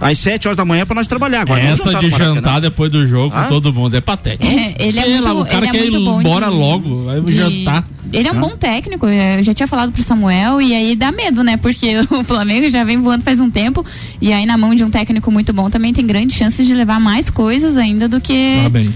[0.00, 1.42] às 7 horas da manhã pra nós trabalhar.
[1.42, 2.34] Agora, Essa jantar de Maracanã.
[2.34, 3.44] jantar depois do jogo Ah?
[3.44, 4.44] com todo mundo é patético.
[4.44, 6.52] É, ele é lá, muito, o cara ele é quer ir muito bom embora de-
[6.56, 7.86] logo, vai de- jantar.
[8.12, 11.42] Ele é um bom técnico, eu já tinha falado pro Samuel, e aí dá medo,
[11.42, 11.56] né?
[11.56, 13.84] Porque o Flamengo já vem voando faz um tempo,
[14.20, 17.00] e aí na mão de um técnico muito bom também tem grandes chances de levar
[17.00, 18.60] mais coisas ainda do que.
[18.62, 18.92] Tá bem.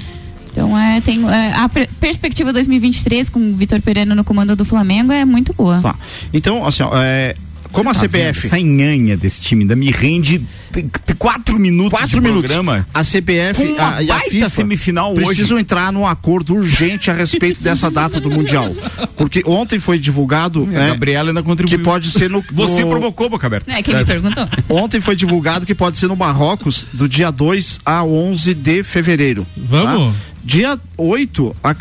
[0.50, 4.64] Então é, tem, é, a per- perspectiva 2023 com o Vitor Pereira no comando do
[4.64, 5.80] Flamengo é muito boa.
[5.80, 5.94] Tá.
[6.32, 7.34] Então, assim, ó, é,
[7.72, 8.40] como a Tá CBF.
[8.42, 8.46] vendo?
[8.46, 10.42] Essa nhanha desse time ainda me rende
[11.18, 12.42] quatro minutos Quatro de minutos.
[12.52, 12.86] programa.
[12.92, 15.24] A CBF Com uma a, e a FIFA semifinal hoje.
[15.24, 18.72] precisam entrar num acordo urgente a respeito dessa data do Mundial.
[19.16, 21.78] Porque ontem foi divulgado A né, Gabriela ainda contribuiu.
[21.78, 22.42] que pode ser no.
[22.52, 23.70] Você no- provocou, Boca Aberta.
[23.72, 24.48] É, quem me perguntou?
[24.68, 29.46] Ontem foi divulgado que pode ser no Marrocos do dia 2 a 11 de fevereiro.
[29.56, 30.14] Vamos?
[30.14, 30.20] tá?
[30.44, 31.74] Dia 8, a,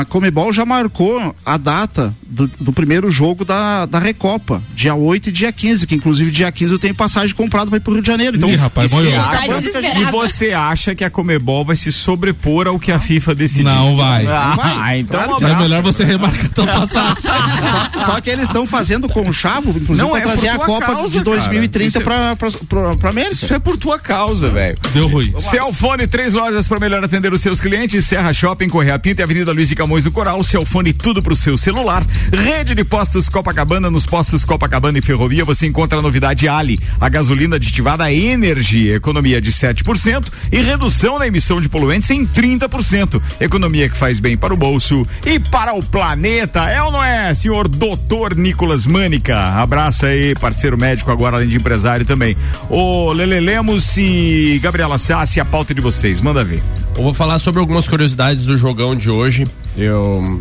[0.00, 4.62] a Comebol já marcou a data do, do primeiro jogo da, da Recopa.
[4.74, 7.80] Dia 8 e dia 15, que inclusive dia 15 eu tenho passagem comprada para ir
[7.80, 8.36] pro Rio de Janeiro.
[8.36, 10.00] Então, Ih, rapaz, e acha- Tá desesperado.
[10.00, 13.64] E você acha que a Comebol vai se sobrepor ao que a FIFA decidiu?
[13.64, 14.26] Não vai.
[14.26, 15.62] Ah, vai, então claro um que É abraço.
[15.68, 17.20] melhor você remarcar tão passado.
[18.00, 21.18] só, só que eles estão fazendo conchavo, inclusive, Não, para é trazer a Copa causa,
[21.18, 22.36] de 2030 cara.
[22.36, 23.34] para pra, pra América.
[23.34, 24.76] Isso é por tua causa, velho.
[24.92, 25.32] Deu ruim.
[25.38, 27.95] Celfone, três lojas para melhor atender os seus clientes.
[28.02, 30.42] Serra Shopping, Correia Pinta e Avenida Luiz de Camões do Coral.
[30.42, 32.04] Celfone, tudo pro seu celular.
[32.32, 33.90] Rede de postos Copacabana.
[33.90, 36.80] Nos postos Copacabana e Ferrovia você encontra a novidade Ali.
[37.00, 38.88] A gasolina aditivada Energy.
[38.88, 43.20] Economia de 7% e redução na emissão de poluentes em 30%.
[43.40, 46.68] Economia que faz bem para o bolso e para o planeta.
[46.70, 49.38] É ou não é, senhor doutor Nicolas Mânica?
[49.38, 52.36] Abraça aí, parceiro médico agora, além de empresário também.
[52.68, 56.20] Ô, Lele Lemos e Gabriela Sassi, a pauta de vocês.
[56.20, 56.62] Manda ver.
[56.96, 59.46] Eu vou falar sobre algumas curiosidades do jogão de hoje.
[59.76, 60.40] Eu.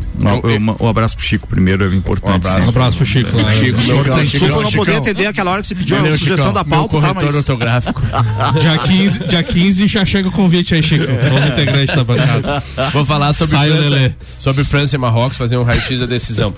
[0.79, 2.31] Um, abraço pro Chico primeiro, é importante.
[2.31, 2.65] Um abraço.
[2.67, 3.35] Um abraço pro Chico.
[3.35, 3.51] lá.
[3.51, 4.27] Chico, meu Importante.
[4.27, 6.53] Chico, Desculpa, eu não poder atender aquela hora que você pediu Valeu, a sugestão Chicão,
[6.53, 7.01] da meu pauta, tá?
[7.01, 7.35] corretor Mas...
[7.35, 8.01] ortográfico.
[8.61, 11.05] Dia 15, dia 15 já chega o convite aí, Chico.
[11.05, 12.63] Novo integrante da bancada.
[12.93, 13.69] Vou falar sobre Sai.
[13.69, 16.53] França, sobre França e Marrocos, fazer um raio-x da decisão.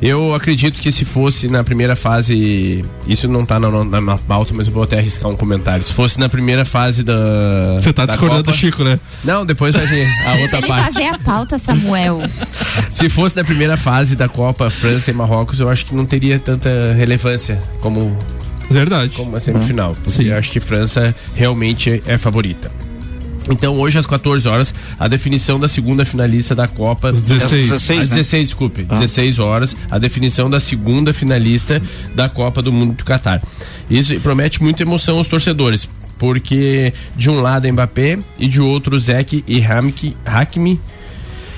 [0.00, 4.52] Eu acredito que se fosse na primeira fase, isso não tá na, na, na pauta,
[4.54, 5.82] mas eu vou até arriscar um comentário.
[5.82, 7.74] Se fosse na primeira fase da.
[7.78, 8.98] Você tá da discordando Copa- do Chico, né?
[9.24, 10.92] Não, depois vai vir a Se outra ele parte.
[10.92, 12.20] fazer a pauta, Samuel.
[12.92, 16.38] Se fosse na primeira fase da Copa França e Marrocos, eu acho que não teria
[16.38, 18.16] tanta relevância como,
[18.70, 19.12] Verdade.
[19.16, 19.94] como a semifinal.
[19.94, 20.28] Porque Sim.
[20.28, 22.70] eu acho que França realmente é favorita.
[23.48, 27.10] Então, hoje às 14 horas, a definição da segunda finalista da Copa.
[27.10, 27.64] Às 16.
[27.72, 28.16] Às 16, né?
[28.16, 28.82] 16 desculpe.
[28.82, 31.80] 16 horas, a definição da segunda finalista
[32.14, 33.40] da Copa do Mundo do Catar.
[33.88, 35.88] Isso promete muita emoção aos torcedores,
[36.18, 40.80] porque de um lado Mbappé e de outro Zek e Hamki- Hakimi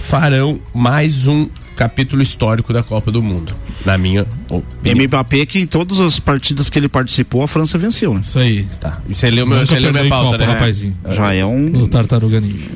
[0.02, 3.54] farão mais um capítulo histórico da Copa do Mundo,
[3.86, 5.06] na minha opinião.
[5.06, 8.20] Mbappé que em todas as partidas que ele participou, a França venceu, né?
[8.20, 8.64] Isso aí.
[8.80, 8.98] Tá.
[9.08, 10.52] Você leu, meu, você leu minha pauta, Copa, né?
[10.54, 10.96] rapazinho.
[11.08, 11.84] Já é um.
[11.84, 12.66] O Tartaruga Ninja.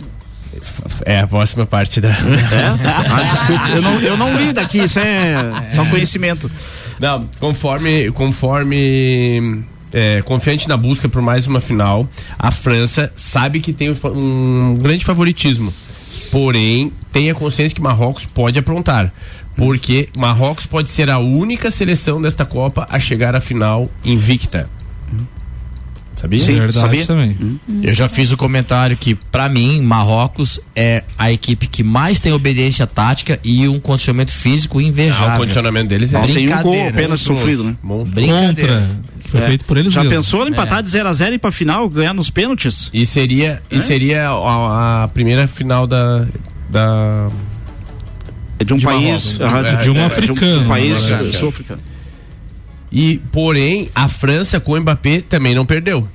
[1.05, 2.11] É a próxima parte da.
[2.11, 5.35] Ah, desculpa, eu não, eu não li daqui, isso é
[5.75, 6.49] só conhecimento.
[7.01, 8.09] Não, conforme.
[8.13, 9.65] Conforme.
[9.93, 15.05] é, confiante na busca por mais uma final, a França sabe que tem um grande
[15.05, 15.75] favoritismo.
[16.31, 19.13] Porém, tenha consciência que Marrocos pode aprontar.
[19.55, 24.69] Porque Marrocos pode ser a única seleção desta Copa a chegar à final invicta.
[26.15, 26.39] Sabia?
[26.39, 27.07] Sim, Verdade sabia?
[27.07, 27.37] também.
[27.83, 32.33] Eu já fiz o comentário que, pra mim, Marrocos é a equipe que mais tem
[32.33, 35.35] obediência tática e um condicionamento físico Ah, invejável.
[35.35, 37.75] o condicionamento deles é Mal tem um gol Brincadeira, apenas sofrido, né?
[38.07, 38.73] Brincadeira.
[38.73, 38.91] Contra.
[39.27, 39.47] Foi É.
[39.47, 40.19] feito por eles Já mesmos.
[40.19, 42.89] pensou em empatar de 0 a 0 e ir pra final, ganhar nos pênaltis?
[42.93, 46.27] E seria, e seria a, a primeira final da.
[46.73, 47.29] Da
[48.59, 49.39] É de um De país.
[49.39, 49.41] Marrocos.
[49.41, 51.81] ah, De um de um- africano, De um país agora, eh, sul-africano.
[52.91, 56.07] E, porém, a França com o Mbappé também não perdeu.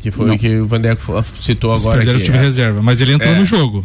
[0.00, 0.34] Que foi Não.
[0.34, 1.98] o que o Vandeco citou Eles agora.
[1.98, 2.26] perderam o aqui.
[2.26, 2.42] time É.
[2.42, 3.38] reserva, mas ele entrou É.
[3.38, 3.84] no jogo.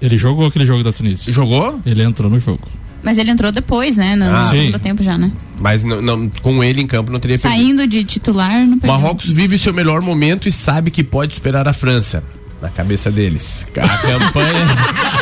[0.00, 1.32] Ele jogou aquele jogo da Tunísia.
[1.32, 1.80] Jogou?
[1.86, 2.66] Ele entrou no jogo.
[3.02, 4.14] Mas ele entrou depois, né?
[4.16, 4.56] No, Ah, no sim.
[4.66, 5.30] segundo tempo já, né?
[5.58, 7.58] Mas não, não- com ele em campo não teria perdido.
[7.62, 8.98] Saindo de titular, não perdeu.
[8.98, 12.22] Marrocos vive seu melhor momento e sabe que pode superar a França.
[12.60, 13.66] Na cabeça deles.
[13.76, 14.66] A campanha.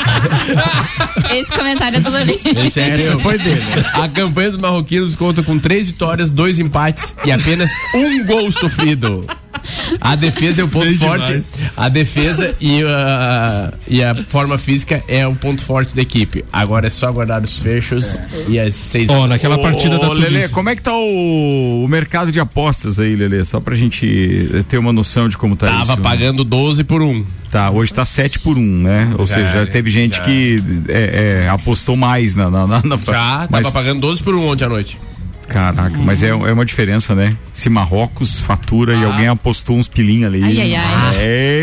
[1.34, 2.40] Esse comentário é do Loli.
[2.66, 3.20] Esse é seu.
[3.94, 9.24] A campanha dos marroquinos conta com três vitórias, dois empates e apenas um gol sofrido.
[10.00, 11.26] A defesa é o ponto Bem forte.
[11.26, 11.52] demais.
[11.76, 16.44] A defesa e a, e a forma física é o ponto forte da equipe.
[16.52, 20.26] Agora é só aguardar os fechos e as seis Ó, naquela partida da Ô, Lelê,
[20.28, 20.48] Tunísia.
[20.50, 23.44] como é que tá o, o mercado de apostas aí, Lelê?
[23.44, 26.02] Só pra gente ter uma noção de como tá Tava isso.
[26.02, 27.26] pagando 12 por 1.
[27.50, 29.14] Tá, hoje tá 7 por 1, né?
[29.18, 30.22] Ou Já, seja, já teve gente já.
[30.22, 30.56] que
[30.88, 32.50] é, é, apostou mais na.
[32.50, 34.98] na, na, na Já, mas, tava pagando 12 por 1 ontem à noite.
[35.48, 37.34] Caraca, mas é, é uma diferença, né?
[37.54, 40.44] Se Marrocos fatura e alguém apostou uns pilinha ali.
[40.44, 41.16] Ai, ai, ai.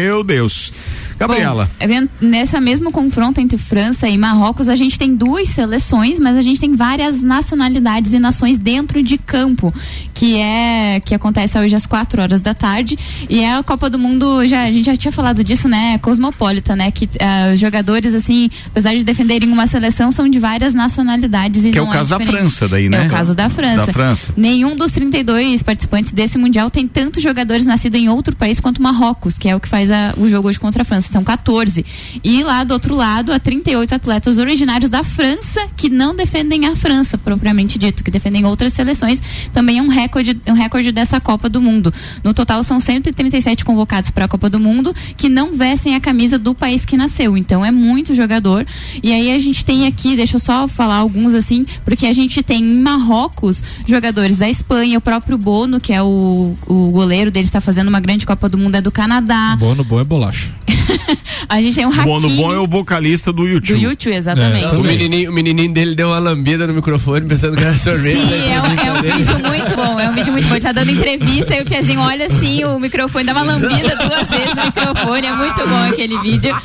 [0.06, 0.74] Meu Deus.
[1.18, 1.70] Gabriela.
[1.80, 6.36] Bom, event- nessa mesmo confronto entre França e Marrocos, a gente tem duas seleções, mas
[6.38, 9.74] a gente tem várias nacionalidades e nações dentro de campo,
[10.14, 12.98] que é que acontece hoje às quatro horas da tarde.
[13.30, 15.98] E é a Copa do Mundo, já, a gente já tinha falado disso, né?
[16.00, 16.92] Cosmopolita, né?
[16.92, 21.66] Que ah, os jogadores, assim, apesar de defenderem uma seleção, são de várias nacionalidades.
[21.66, 22.42] E Que é o não caso da diferente.
[22.42, 23.04] França daí, né?
[23.04, 23.86] É o caso da França.
[23.88, 24.34] Da França.
[24.36, 29.38] Nenhum dos 32 participantes desse Mundial tem tantos jogadores nascidos em outro país quanto Marrocos,
[29.38, 31.05] que é o que faz a- o jogo hoje contra a França.
[31.12, 31.86] São 14.
[32.24, 36.76] E lá do outro lado, há 38 atletas originários da França que não defendem a
[36.76, 39.22] França, propriamente dito, que defendem outras seleções.
[39.54, 41.94] Também é um recorde, um recorde dessa Copa do Mundo.
[42.24, 46.38] No total, são 137 convocados para a Copa do Mundo que não vestem a camisa
[46.38, 47.38] do país que nasceu.
[47.38, 48.66] Então é muito jogador.
[49.02, 52.42] E aí a gente tem aqui, deixa eu só falar alguns assim, porque a gente
[52.44, 57.46] tem em Marrocos jogadores da Espanha, o próprio Bono, que é o, o goleiro dele,
[57.46, 59.56] está fazendo uma grande Copa do Mundo, é do Canadá.
[59.58, 60.50] Bom no bom é bolacha.
[61.48, 63.80] A gente tem no Hakimi bom é o vocalista do do YouTube.
[63.80, 64.76] YouTube, exatamente.
[64.76, 68.18] O menininho, o menininho dele deu uma lambida no microfone pensando que era sorvete.
[68.20, 68.54] Sim, né?
[68.56, 70.56] é, um- é um vídeo muito bom, é um vídeo muito bom.
[70.56, 74.28] Ele tá dando entrevista e o Piazinho olha assim, o microfone dá uma lambida duas
[74.30, 76.56] vezes no microfone, é muito bom aquele vídeo.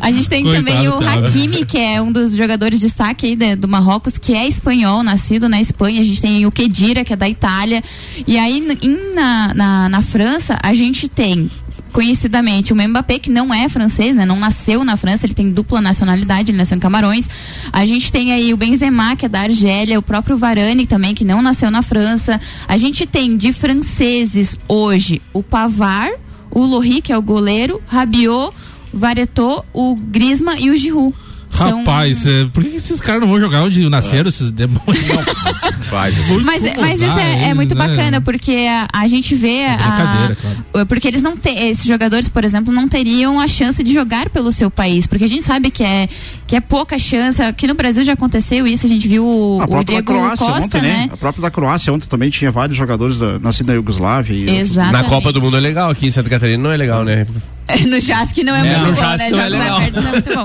[0.00, 1.26] A gente tem Coitado, também o cara.
[1.26, 5.02] Hakimi, que é um dos jogadores de destaque aí de- do Marrocos, que é espanhol,
[5.02, 6.00] nascido na Espanha.
[6.00, 7.82] A gente tem o Kedira, que é da Itália.
[8.26, 11.48] E aí, n- em- na, na, na França, a gente tem
[11.94, 14.26] conhecidamente o Mbappé, que não é francês, né?
[14.26, 17.30] Não nasceu na França, ele tem dupla nacionalidade, ele nasceu em Camarões.
[17.72, 21.24] A gente tem aí o Benzema, que é da Argélia, o próprio Varane também, que
[21.24, 22.40] não nasceu na França.
[22.66, 26.10] A gente tem de franceses hoje o Pavar,
[26.50, 28.52] o Lohri, que é o goleiro, Rabiot,
[28.92, 31.14] Varetot, o Grisma e o Giroud.
[31.56, 34.84] São- Rapaz, é, por que esses caras não vão jogar onde nasceram esses demônios?
[35.88, 36.14] Faz.
[36.42, 40.86] Mas, mas isso é, é muito bacana, porque a, a gente vê a, brincadeira, claro.
[40.86, 44.50] porque eles não têm, esses jogadores, por exemplo, não teriam a chance de jogar pelo
[44.50, 46.08] seu país, porque a gente sabe que é,
[46.46, 47.40] que é pouca chance.
[47.40, 50.46] Aqui no Brasil já aconteceu isso, a gente viu o, A o Diego da Croácia
[50.46, 51.08] Costa, ontem, né?
[51.12, 54.34] A própria da Croácia ontem também tinha vários jogadores da, nascidos na Iugoslávia.
[54.34, 55.02] E Exatamente.
[55.02, 57.26] Na Copa do Mundo é legal, aqui em Santa Catarina não é legal, né?
[57.88, 59.16] No Jasque não é, É, muito bom, né?
[59.16, 59.76] não é Jogos legal.
[59.76, 60.44] abertos não é muito bom.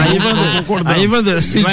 [0.00, 1.68] Aí, Wander, aí, Wander, sentiu?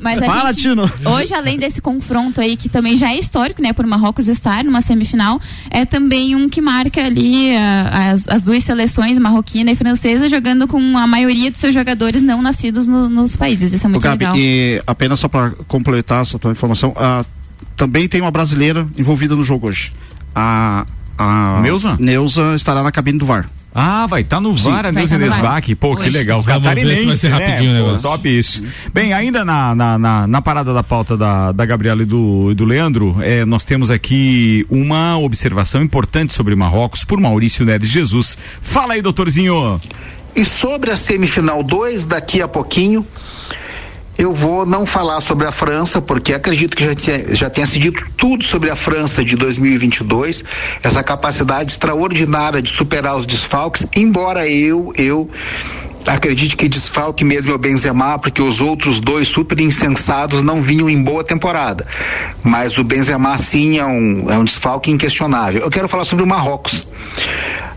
[0.00, 0.90] Mas a Fala, gente, Tino.
[1.04, 4.80] hoje, além desse confronto aí, que também já é histórico, né, por Marrocos estar numa
[4.80, 5.40] semifinal,
[5.70, 10.66] é também um que marca ali ah, as, as duas seleções, marroquina e francesa, jogando
[10.68, 13.72] com a maioria dos seus jogadores não nascidos no- nos países.
[13.72, 14.36] Isso é Ô, muito Gabi, legal.
[14.38, 17.24] e apenas só para completar essa tua informação, ah,
[17.76, 19.92] também tem uma brasileira envolvida no jogo hoje.
[20.34, 20.86] A,
[21.18, 21.96] a Neuza?
[21.98, 23.48] Neuza estará na cabine do VAR.
[23.74, 24.70] Ah, vai estar no Sim.
[24.70, 25.24] VAR a Vai Neuza tá.
[25.24, 25.74] Nesbach.
[25.74, 26.10] Pô, que Hoje.
[26.10, 26.40] legal.
[26.40, 27.46] Vamos ver se vai Catarinense, ser né?
[27.46, 28.08] rapidinho Pô, negócio.
[28.08, 28.62] top isso.
[28.92, 32.54] Bem, ainda na, na, na, na parada da pauta da, da Gabriela e do, e
[32.54, 38.38] do Leandro, eh, nós temos aqui uma observação importante sobre Marrocos por Maurício Neres Jesus.
[38.60, 39.80] Fala aí, doutorzinho.
[40.36, 43.04] E sobre a semifinal 2, daqui a pouquinho,
[44.16, 47.78] eu vou não falar sobre a França, porque acredito que já, tinha, já tenha se
[47.78, 50.44] dito tudo sobre a França de 2022,
[50.82, 55.28] essa capacidade extraordinária de superar os desfalques, embora eu, eu
[56.06, 60.88] acredite que desfalque mesmo é o Benzema, porque os outros dois super insensados não vinham
[60.88, 61.86] em boa temporada.
[62.42, 65.62] Mas o Benzema sim é um, é um desfalque inquestionável.
[65.62, 66.86] Eu quero falar sobre o Marrocos.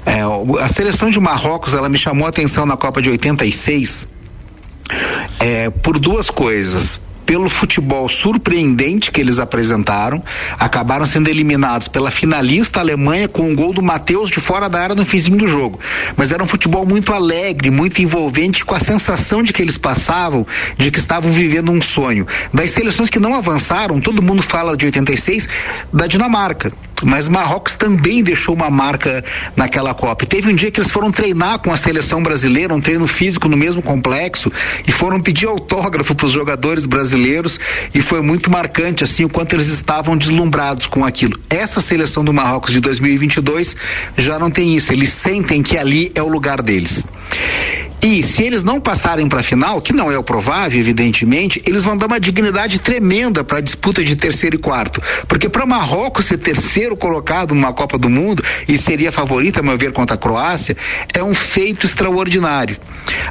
[0.06, 0.22] É,
[0.62, 4.08] a seleção de Marrocos, ela me chamou a atenção na Copa de 86,
[5.40, 7.06] é, por duas coisas.
[7.26, 10.24] Pelo futebol surpreendente que eles apresentaram,
[10.58, 14.96] acabaram sendo eliminados pela finalista Alemanha com um gol do Matheus de fora da área
[14.96, 15.78] no finzinho do jogo.
[16.16, 20.48] Mas era um futebol muito alegre, muito envolvente, com a sensação de que eles passavam
[20.78, 22.26] de que estavam vivendo um sonho.
[22.54, 25.50] Das seleções que não avançaram, todo mundo fala de 86,
[25.92, 26.72] da Dinamarca
[27.04, 29.24] mas Marrocos também deixou uma marca
[29.56, 30.26] naquela Copa.
[30.26, 33.58] Teve um dia que eles foram treinar com a seleção brasileira, um treino físico no
[33.58, 34.52] mesmo complexo,
[34.88, 37.60] e foram pedir autógrafo para os jogadores brasileiros,
[37.94, 41.40] e foi muito marcante assim o quanto eles estavam deslumbrados com aquilo.
[41.50, 43.76] Essa seleção do Marrocos de 2022
[44.18, 47.06] já não tem isso, eles sentem que ali é o lugar deles.
[48.10, 51.84] E se eles não passarem para a final, que não é o provável, evidentemente, eles
[51.84, 55.02] vão dar uma dignidade tremenda para a disputa de terceiro e quarto.
[55.28, 59.78] Porque para Marrocos ser terceiro colocado numa Copa do Mundo e seria favorita, a meu
[59.78, 60.78] ver, contra a Croácia,
[61.14, 62.78] é um feito extraordinário.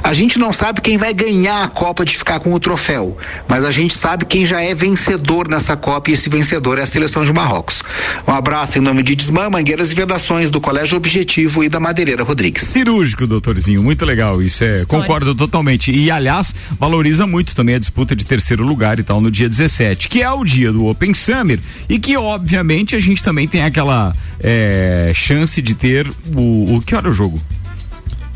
[0.03, 3.17] A gente não sabe quem vai ganhar a Copa de ficar com o troféu,
[3.47, 6.85] mas a gente sabe quem já é vencedor nessa Copa e esse vencedor é a
[6.85, 7.81] seleção de Marrocos.
[8.27, 12.23] Um abraço em nome de Desmã, Mangueiras e Vedações do Colégio Objetivo e da Madeireira
[12.23, 12.61] Rodrigues.
[12.61, 15.91] Cirúrgico, doutorzinho, muito legal isso, é, concordo totalmente.
[15.91, 20.09] E aliás, valoriza muito também a disputa de terceiro lugar e tal no dia 17,
[20.09, 21.59] que é o dia do Open Summer
[21.89, 26.95] e que obviamente a gente também tem aquela é, chance de ter o, o que
[26.95, 27.41] hora é o jogo?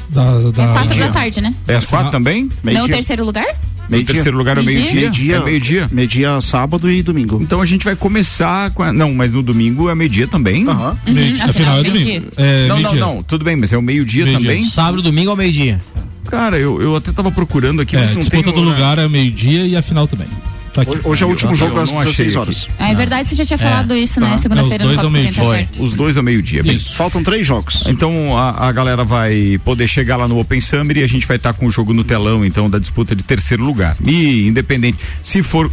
[0.10, 0.64] Da, da...
[0.64, 1.54] É quatro da tarde, né?
[1.68, 2.50] É às quatro também?
[2.64, 3.46] Não o terceiro lugar?
[3.92, 4.94] Meio terceiro lugar é Meio-dia?
[4.94, 5.36] meio-dia?
[5.36, 5.90] É meio-dia?
[5.92, 7.40] Meio-dia sábado e domingo.
[7.42, 10.66] Então a gente vai começar com a, Não, mas no domingo é meio-dia também?
[10.66, 10.98] Aham.
[11.06, 11.46] Uhum, Meio-dia.
[11.46, 12.28] afinal é domingo.
[12.38, 14.48] É, não, não, não, tudo bem, mas é o meio-dia Meio-dia.
[14.48, 14.64] também?
[14.64, 15.82] Sábado, domingo ou meio-dia?
[16.32, 19.08] Cara, eu, eu até tava procurando aqui, É, mas não disputa tem do lugar é
[19.08, 20.28] meio-dia e a final também.
[20.74, 20.98] Tá aqui.
[21.04, 22.38] Hoje é o último Eu- jogo eu às não achei 16 aqui.
[22.40, 22.68] horas.
[22.80, 24.30] Ah, é verdade, você já tinha falado isso, né?
[24.30, 24.38] Tá.
[24.38, 25.84] Segunda-feira no Copa 100, tá certo.
[25.84, 26.64] Os dois ao meio-dia.
[26.96, 27.84] Faltam três jogos.
[27.88, 31.36] Então a, a galera vai poder chegar lá no Open Summer e a gente vai
[31.36, 33.98] estar com o jogo no telão, então, da disputa de terceiro lugar.
[34.06, 35.70] E independente, se for.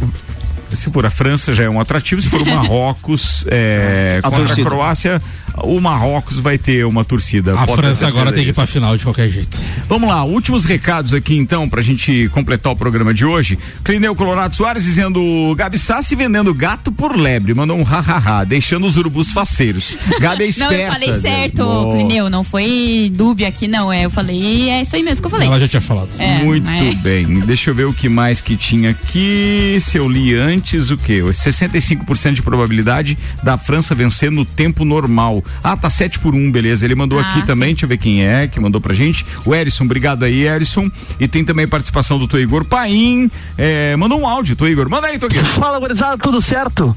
[0.71, 4.43] Se for a França já é um atrativo, se for o Marrocos é, A contra
[4.43, 4.69] a torcida.
[4.69, 5.21] Croácia,
[5.57, 7.59] o Marrocos vai ter uma torcida.
[7.59, 9.57] A França agora tem que ir pra final de qualquer jeito.
[9.87, 13.57] Vamos lá, últimos recados aqui então pra gente completar o programa de hoje.
[13.83, 18.97] Clineu Colorado Soares dizendo Gabi Sassi vendendo gato por lebre, mandou um hahaha, deixando os
[18.97, 19.93] urubus faceiros.
[20.19, 20.69] Gabi é esperta.
[20.77, 21.89] Não, eu falei certo, Boa.
[21.91, 23.91] Plineu, não foi dúbia aqui, não.
[23.91, 25.47] É, eu falei, é isso aí mesmo que eu falei.
[25.47, 26.09] Ela já tinha falado.
[26.19, 27.39] É, Muito mas- bem.
[27.41, 29.77] Deixa eu ver o que mais que tinha aqui.
[29.81, 31.21] Se eu li antes, o quê?
[31.21, 35.38] 65% de probabilidade da França vencer no tempo normal.
[35.63, 36.85] Ah, tá 7 por 1, beleza.
[36.85, 39.25] Ele mandou Ah, aqui também, deixa eu ver quem é que mandou pra gente.
[39.45, 40.89] O Erison, obrigado aí, Erison.
[41.19, 43.29] E tem também participação do Tô Igor Paim.
[43.57, 44.89] É, mandou um áudio, Tô Igor.
[44.89, 45.43] Manda aí, Tô Igor.
[45.43, 46.95] Fala, gurizada, tudo certo?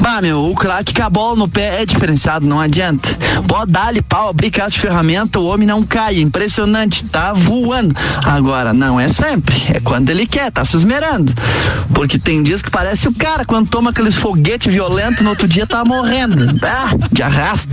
[0.00, 3.08] Bah, meu, o craque com a bola no pé é diferenciado, não adianta.
[3.46, 7.94] Pode dar-lhe pau, abrir casa de ferramenta, o homem não cai, impressionante, tá voando.
[8.24, 11.32] Agora, não é sempre, é quando ele quer, tá se esmerando.
[11.94, 15.66] Porque tem dias que parece o cara quando toma aqueles foguete violento, no outro dia
[15.66, 16.58] tá morrendo.
[16.62, 17.65] Ah, de arrasto.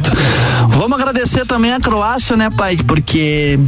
[0.69, 2.77] Vamos agradecer também a Croácia, né, pai?
[2.77, 3.59] Porque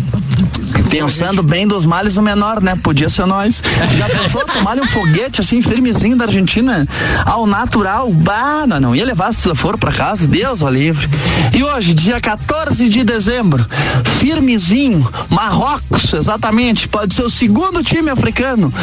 [0.89, 2.75] pensando bem dos males o menor, né?
[2.81, 3.61] Podia ser nós.
[3.97, 6.87] Já pensou tomar um foguete assim, firmezinho da Argentina
[7.25, 8.11] ao natural?
[8.11, 11.07] Bah, não, não ia levar se for pra casa, Deus o livre.
[11.53, 13.65] E hoje, dia 14 de dezembro,
[14.19, 18.73] firmezinho, Marrocos, exatamente, pode ser o segundo time africano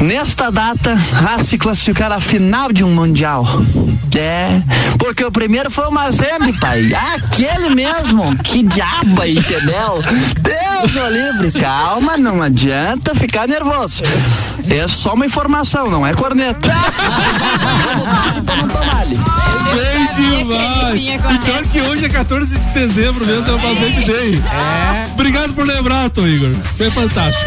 [0.00, 0.96] nesta data
[1.34, 3.46] a se classificar à final de um mundial.
[4.16, 4.60] É,
[4.98, 5.92] porque o primeiro foi o
[6.40, 6.92] Mazembe, pai.
[7.14, 8.36] Aquele mesmo.
[8.38, 10.02] Que diabo entendeu?
[10.40, 11.52] Deus o livre.
[11.52, 14.02] Calma, não adianta ficar nervoso.
[14.68, 16.68] É só uma informação, não é corneta.
[19.74, 21.00] Bem demais.
[21.00, 24.42] E pior que hoje é 14 de dezembro mesmo, é o Mazembe Day.
[25.12, 26.50] Obrigado por lembrar, Tom Igor.
[26.76, 27.44] Foi fantástico.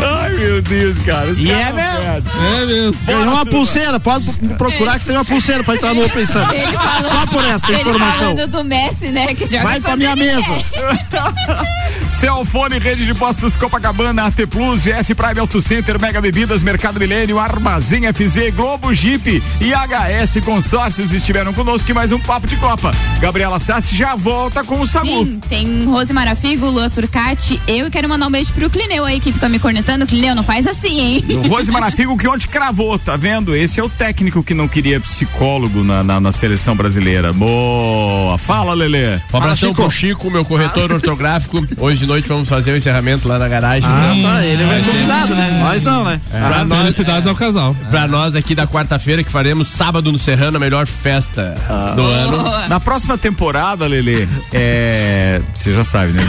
[0.00, 1.26] Ai, meu Deus, cara.
[1.36, 2.30] E caras é mesmo.
[2.32, 2.94] são É mesmo.
[3.04, 4.24] Ganhou uma pulseira, pode
[4.56, 6.20] procurar que tem uma pulseira pra entrar no Open.
[6.22, 8.18] Ele falou- Só por essa ele informação.
[8.36, 9.34] falando do Messi, né?
[9.34, 10.46] Que joga Vai pra minha ele mesa.
[12.10, 17.38] Celfone, Rede de Postos Copacabana, AT Plus, GS Prime Auto Center, Mega Bebidas, Mercado Milênio,
[17.38, 22.92] Armazém FZ, Globo Jeep e HS Consórcios estiveram conosco em mais um Papo de Copa.
[23.20, 25.06] Gabriela Sassi já volta com o Sagu.
[25.06, 29.20] Sim, tem Rose Marafigo, Lua Turcati, eu e quero mandar um beijo pro Clineu aí
[29.20, 30.06] que fica me cornetando.
[30.06, 31.24] Clineu, não faz assim, hein?
[31.38, 33.54] O Rose Marafigo que ontem cravou, tá vendo?
[33.54, 37.32] Esse é o técnico que não queria psicólogo na, na, na seleção brasileira.
[37.32, 38.36] Boa!
[38.38, 39.16] Fala, Lelê.
[39.32, 41.66] Um abração Fala, pro Chico, meu corretor ortográfico.
[41.78, 43.88] Hoje de noite vamos fazer o encerramento lá na garagem.
[43.88, 45.60] Ah, tá, ele vai convidado, né?
[45.62, 46.20] Nós não, né?
[46.30, 47.74] Pra nós, Felicidades ao casal.
[47.90, 51.54] pra nós aqui da quarta-feira, que faremos sábado no Serrano, a melhor festa
[51.94, 52.68] do ano.
[52.68, 55.40] Na próxima temporada, Lelê, é.
[55.54, 56.22] Você já sabe, né?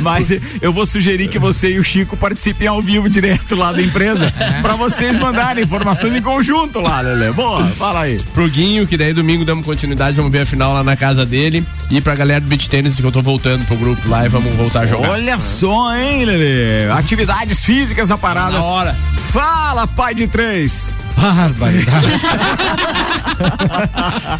[0.00, 0.30] Mas
[0.60, 4.32] eu vou sugerir que você e o Chico participem ao vivo direto lá da empresa
[4.62, 7.32] pra vocês mandarem informações em conjunto lá, Lelê.
[7.32, 8.20] Boa, fala aí.
[8.32, 11.64] Pro Guinho, que daí domingo damos continuidade, vamos ver a final lá na casa dele.
[11.90, 14.54] E pra galera do Beach Tênis, que eu tô voltando pro grupo lá e vamos
[14.54, 15.10] voltar a jogar.
[15.10, 16.90] Olha só, hein, Lelê?
[16.92, 18.58] Atividades físicas na parada.
[18.58, 18.94] Na hora.
[19.32, 20.94] Fala, pai de três.
[21.16, 22.06] Barbaridade.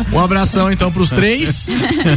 [0.12, 1.66] um abração então pros três,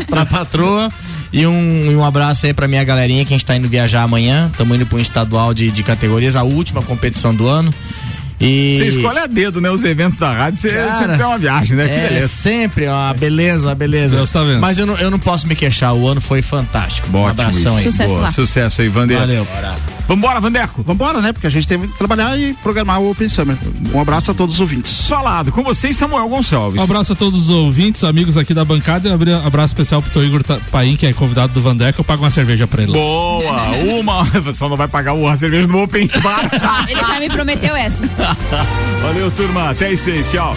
[0.08, 0.92] pra patroa.
[1.32, 4.04] E um, e um abraço aí pra minha galerinha que a gente tá indo viajar
[4.04, 4.50] amanhã.
[4.52, 7.74] Estamos indo pra um estadual de, de categorias, a última competição do ano.
[8.40, 8.76] E...
[8.78, 9.70] Você escolhe a dedo, né?
[9.70, 11.88] Os eventos da rádio, você Cara, sempre tem uma viagem, né?
[11.88, 12.28] Que é, beleza.
[12.28, 14.16] sempre, ó, beleza, beleza.
[14.16, 14.62] Deus tá vendo.
[14.62, 17.08] Mas eu não, eu não posso me queixar, o ano foi fantástico.
[17.08, 18.02] um Ótimo abração isso.
[18.02, 18.08] aí.
[18.08, 18.32] Boa.
[18.32, 19.18] Sucesso aí, Vander.
[19.18, 19.48] Valeu.
[20.08, 20.82] Vambora, Vandeco.
[20.84, 21.34] Vambora, né?
[21.34, 23.58] Porque a gente tem que trabalhar e programar o Open Summer.
[23.94, 25.08] Um abraço a todos os ouvintes.
[25.08, 26.80] Falado, com vocês, Samuel Gonçalves.
[26.80, 29.10] Um abraço a todos os ouvintes, amigos aqui da bancada.
[29.10, 30.42] E um abraço especial pro o Igor
[30.72, 32.00] Paim, que é convidado do Vandeco.
[32.00, 32.94] Eu pago uma cerveja pra ele.
[32.94, 33.68] Boa!
[34.00, 34.26] Uma!
[34.54, 36.10] Só não vai pagar uma cerveja no Open
[36.88, 38.08] ele já me prometeu essa.
[39.02, 39.72] Valeu, turma.
[39.72, 40.32] Até às seis.
[40.32, 40.56] Tchau.